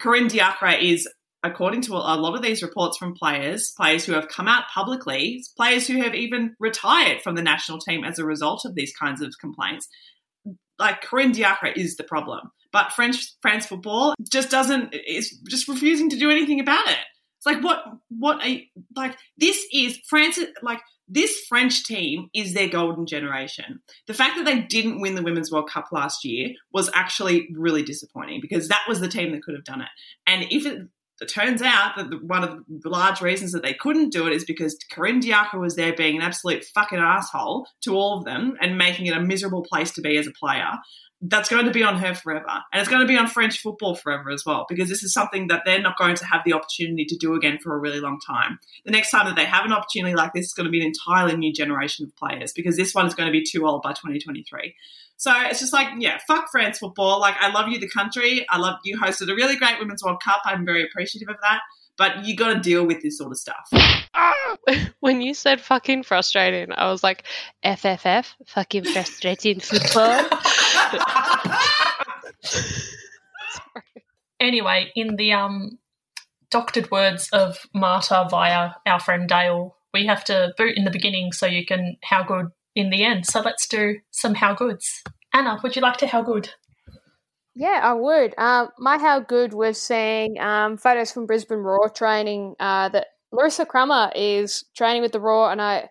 [0.00, 1.06] Corinne Diacre is,
[1.42, 5.42] according to a lot of these reports from players, players who have come out publicly,
[5.56, 9.20] players who have even retired from the national team as a result of these kinds
[9.20, 9.88] of complaints.
[10.78, 12.50] Like Corinne Diacre is the problem.
[12.72, 16.98] But French France football just doesn't is just refusing to do anything about it.
[17.38, 22.68] It's like what what a like this is France like this French team is their
[22.68, 23.80] golden generation.
[24.06, 27.82] The fact that they didn't win the Women's World Cup last year was actually really
[27.82, 29.88] disappointing because that was the team that could have done it.
[30.26, 30.86] And if it,
[31.20, 34.34] it turns out that the, one of the large reasons that they couldn't do it
[34.34, 38.56] is because Corinne Diacre was there being an absolute fucking asshole to all of them
[38.60, 40.72] and making it a miserable place to be as a player
[41.20, 42.46] that's going to be on her forever.
[42.72, 45.48] And it's going to be on French football forever as well, because this is something
[45.48, 48.20] that they're not going to have the opportunity to do again for a really long
[48.24, 48.60] time.
[48.84, 50.86] The next time that they have an opportunity like this is going to be an
[50.86, 53.90] entirely new generation of players, because this one is going to be too old by
[53.90, 54.74] 2023.
[55.16, 57.18] So it's just like, yeah, fuck France football.
[57.18, 58.46] Like, I love you, the country.
[58.48, 60.42] I love you hosted a really great Women's World Cup.
[60.44, 61.62] I'm very appreciative of that.
[61.98, 63.68] But you got to deal with this sort of stuff.
[65.00, 67.24] when you said fucking frustrating, I was like,
[67.64, 70.20] FFF, fucking frustrating football.
[74.40, 75.78] anyway, in the um,
[76.50, 81.32] doctored words of Marta via our friend Dale, we have to boot in the beginning
[81.32, 83.26] so you can how good in the end.
[83.26, 85.02] So let's do some how goods.
[85.32, 86.50] Anna, would you like to how good?
[87.58, 88.38] Yeah, I would.
[88.38, 93.66] Um, my how good was seeing um, photos from Brisbane Roar training uh, that Larissa
[93.66, 95.88] Crummer is training with the Roar, and I,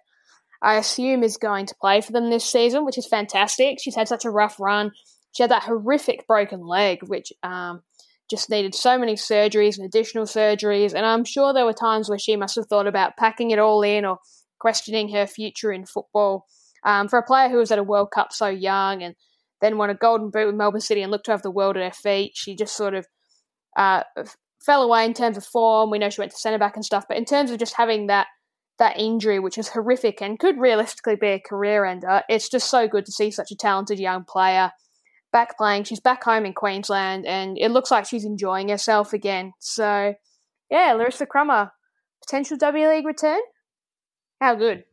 [0.61, 3.79] I assume is going to play for them this season, which is fantastic.
[3.81, 4.91] She's had such a rough run.
[5.35, 7.81] She had that horrific broken leg, which um,
[8.29, 10.93] just needed so many surgeries and additional surgeries.
[10.93, 13.81] And I'm sure there were times where she must have thought about packing it all
[13.81, 14.19] in or
[14.57, 16.45] questioning her future in football.
[16.85, 19.15] Um, for a player who was at a World Cup so young and
[19.61, 21.83] then won a golden boot with Melbourne City and looked to have the world at
[21.83, 23.07] her feet, she just sort of
[23.75, 24.03] uh,
[24.59, 25.89] fell away in terms of form.
[25.89, 28.07] We know she went to centre back and stuff, but in terms of just having
[28.07, 28.27] that
[28.77, 32.21] that injury, which is horrific and could realistically be a career ender.
[32.29, 34.71] It's just so good to see such a talented young player
[35.31, 35.83] back playing.
[35.83, 39.53] She's back home in Queensland, and it looks like she's enjoying herself again.
[39.59, 40.13] So,
[40.69, 41.71] yeah, Larissa Crummer,
[42.25, 43.39] potential W League return.
[44.39, 44.83] How good?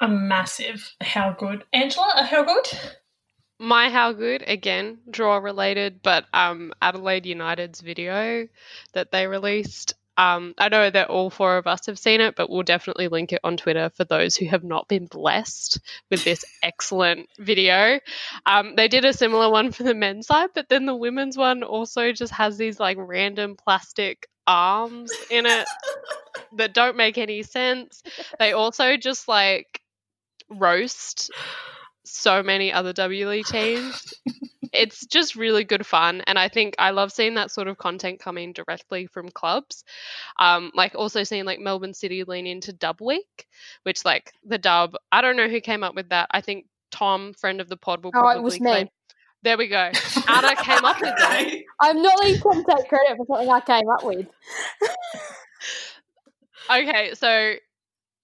[0.00, 1.64] A massive how good.
[1.72, 2.94] Angela, how good?
[3.58, 8.46] My how good again, draw related, but um, Adelaide United's video
[8.92, 12.50] that they released um, I know that all four of us have seen it, but
[12.50, 15.78] we'll definitely link it on Twitter for those who have not been blessed
[16.10, 18.00] with this excellent video.
[18.44, 21.62] Um, they did a similar one for the men's side, but then the women's one
[21.62, 25.68] also just has these like random plastic arms in it
[26.56, 28.02] that don't make any sense.
[28.40, 29.80] They also just like
[30.50, 31.30] roast
[32.12, 34.14] so many other W League teams.
[34.72, 38.20] It's just really good fun and i think i love seeing that sort of content
[38.20, 39.82] coming directly from clubs.
[40.38, 43.46] Um, like also seeing like melbourne city lean into dub week
[43.84, 46.28] which like the dub i don't know who came up with that.
[46.30, 48.90] I think tom friend of the pod will probably oh, it was me.
[49.42, 49.90] There we go.
[50.28, 53.88] Anna came up with it i'm not letting tom take credit for something i came
[53.88, 54.26] up with.
[56.70, 57.54] Okay so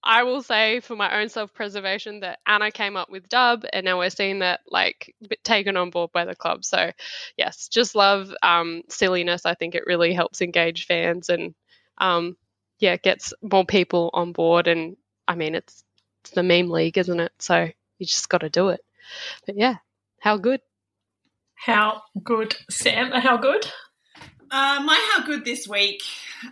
[0.05, 3.85] I will say for my own self preservation that Anna came up with dub, and
[3.85, 6.63] now we're seeing that like taken on board by the club.
[6.63, 6.91] So,
[7.37, 9.45] yes, just love um, silliness.
[9.45, 11.55] I think it really helps engage fans and,
[11.97, 12.37] um,
[12.79, 14.67] yeah, gets more people on board.
[14.67, 14.95] And
[15.27, 15.83] I mean, it's,
[16.23, 17.31] it's the meme league, isn't it?
[17.39, 18.81] So you just got to do it.
[19.45, 19.77] But yeah,
[20.19, 20.61] how good?
[21.55, 23.11] How good, Sam?
[23.11, 23.65] How good?
[24.55, 26.01] Uh, my how good this week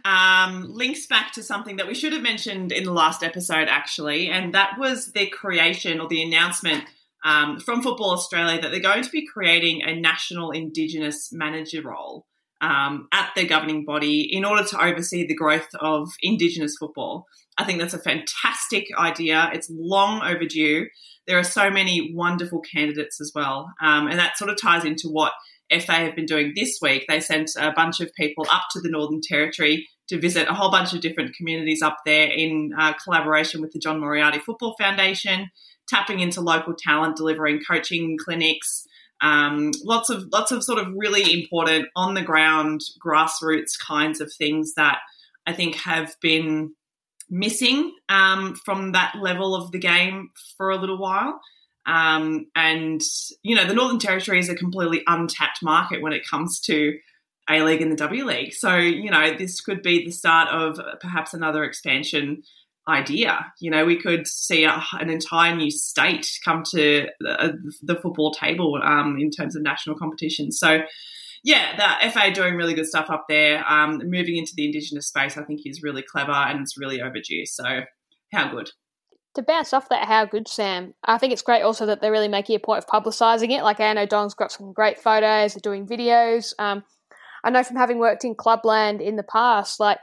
[0.04, 4.28] um, links back to something that we should have mentioned in the last episode, actually,
[4.28, 6.84] and that was the creation or the announcement
[7.24, 12.26] um, from Football Australia that they're going to be creating a national Indigenous manager role
[12.60, 17.26] um, at the governing body in order to oversee the growth of Indigenous football.
[17.58, 19.50] I think that's a fantastic idea.
[19.54, 20.88] It's long overdue.
[21.26, 25.08] There are so many wonderful candidates as well, um, and that sort of ties into
[25.08, 25.32] what
[25.80, 27.06] FA have been doing this week.
[27.08, 30.72] They sent a bunch of people up to the Northern Territory to visit a whole
[30.72, 35.50] bunch of different communities up there in uh, collaboration with the John Moriarty Football Foundation,
[35.88, 38.86] tapping into local talent, delivering coaching clinics.
[39.22, 44.34] Um, lots of lots of sort of really important on the ground grassroots kinds of
[44.34, 45.00] things that
[45.46, 46.74] I think have been
[47.30, 51.40] missing um, from that level of the game for a little while.
[51.86, 53.02] Um, and,
[53.42, 56.98] you know, the Northern Territory is a completely untapped market when it comes to
[57.50, 58.54] A League and the W League.
[58.54, 62.44] So, you know, this could be the start of perhaps another expansion
[62.88, 63.54] idea.
[63.60, 68.32] You know, we could see a, an entire new state come to the, the football
[68.32, 70.52] table um, in terms of national competition.
[70.52, 70.82] So,
[71.44, 73.70] yeah, the FA doing really good stuff up there.
[73.70, 77.46] Um, moving into the Indigenous space, I think, is really clever and it's really overdue.
[77.46, 77.82] So,
[78.32, 78.70] how good
[79.36, 80.94] to bounce off that, how good, Sam.
[81.04, 83.64] I think it's great also that they're really making a point of publicising it.
[83.64, 86.54] Like Ann Odong's got some great photos, they're doing videos.
[86.60, 86.84] Um,
[87.44, 90.00] I know from having worked in Clubland in the past, like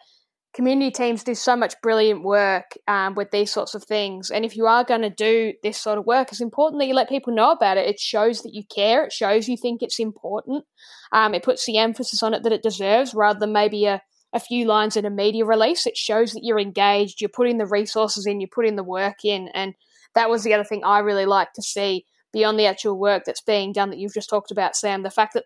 [0.53, 4.31] community teams do so much brilliant work um, with these sorts of things.
[4.31, 6.95] And if you are going to do this sort of work, it's important that you
[6.95, 7.89] let people know about it.
[7.89, 9.05] It shows that you care.
[9.05, 10.65] It shows you think it's important.
[11.13, 14.03] Um, it puts the emphasis on it that it deserves, rather than maybe a
[14.33, 15.87] a few lines in a media release.
[15.87, 19.49] It shows that you're engaged, you're putting the resources in, you're putting the work in.
[19.49, 19.75] And
[20.15, 23.41] that was the other thing I really like to see beyond the actual work that's
[23.41, 25.03] being done that you've just talked about, Sam.
[25.03, 25.45] The fact that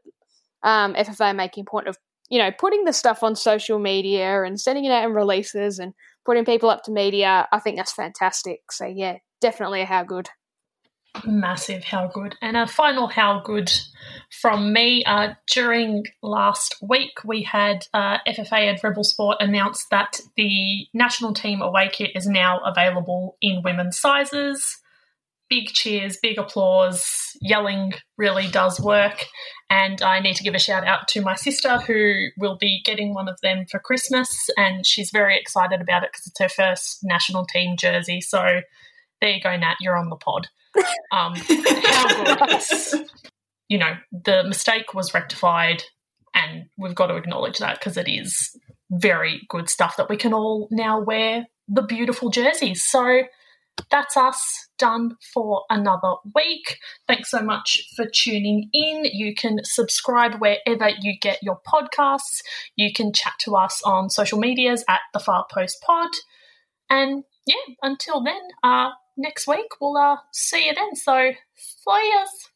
[0.62, 1.96] um, FFA making point of,
[2.28, 5.94] you know, putting the stuff on social media and sending it out in releases and
[6.24, 8.60] putting people up to media, I think that's fantastic.
[8.70, 10.28] So, yeah, definitely how good
[11.24, 12.36] massive how good.
[12.42, 13.70] And a final how good
[14.40, 15.04] from me.
[15.04, 21.34] Uh, during last week, we had uh, FFA and Rebel Sport announce that the national
[21.34, 24.78] team away kit is now available in women's sizes.
[25.50, 29.26] Big cheers, big applause, yelling really does work.
[29.70, 33.14] And I need to give a shout out to my sister who will be getting
[33.14, 34.48] one of them for Christmas.
[34.56, 38.20] And she's very excited about it because it's her first national team jersey.
[38.20, 38.60] So
[39.20, 40.48] there you go, Nat, you're on the pod.
[41.12, 41.34] Um,
[43.68, 45.82] you know, the mistake was rectified,
[46.34, 48.56] and we've got to acknowledge that because it is
[48.90, 52.84] very good stuff that we can all now wear the beautiful jerseys.
[52.84, 53.22] So
[53.90, 56.78] that's us done for another week.
[57.06, 59.04] Thanks so much for tuning in.
[59.04, 62.42] You can subscribe wherever you get your podcasts.
[62.76, 66.10] You can chat to us on social medias at the Far Post Pod.
[66.90, 70.94] And yeah, until then, uh, next week we'll uh, see you then.
[70.96, 72.50] So, see yous.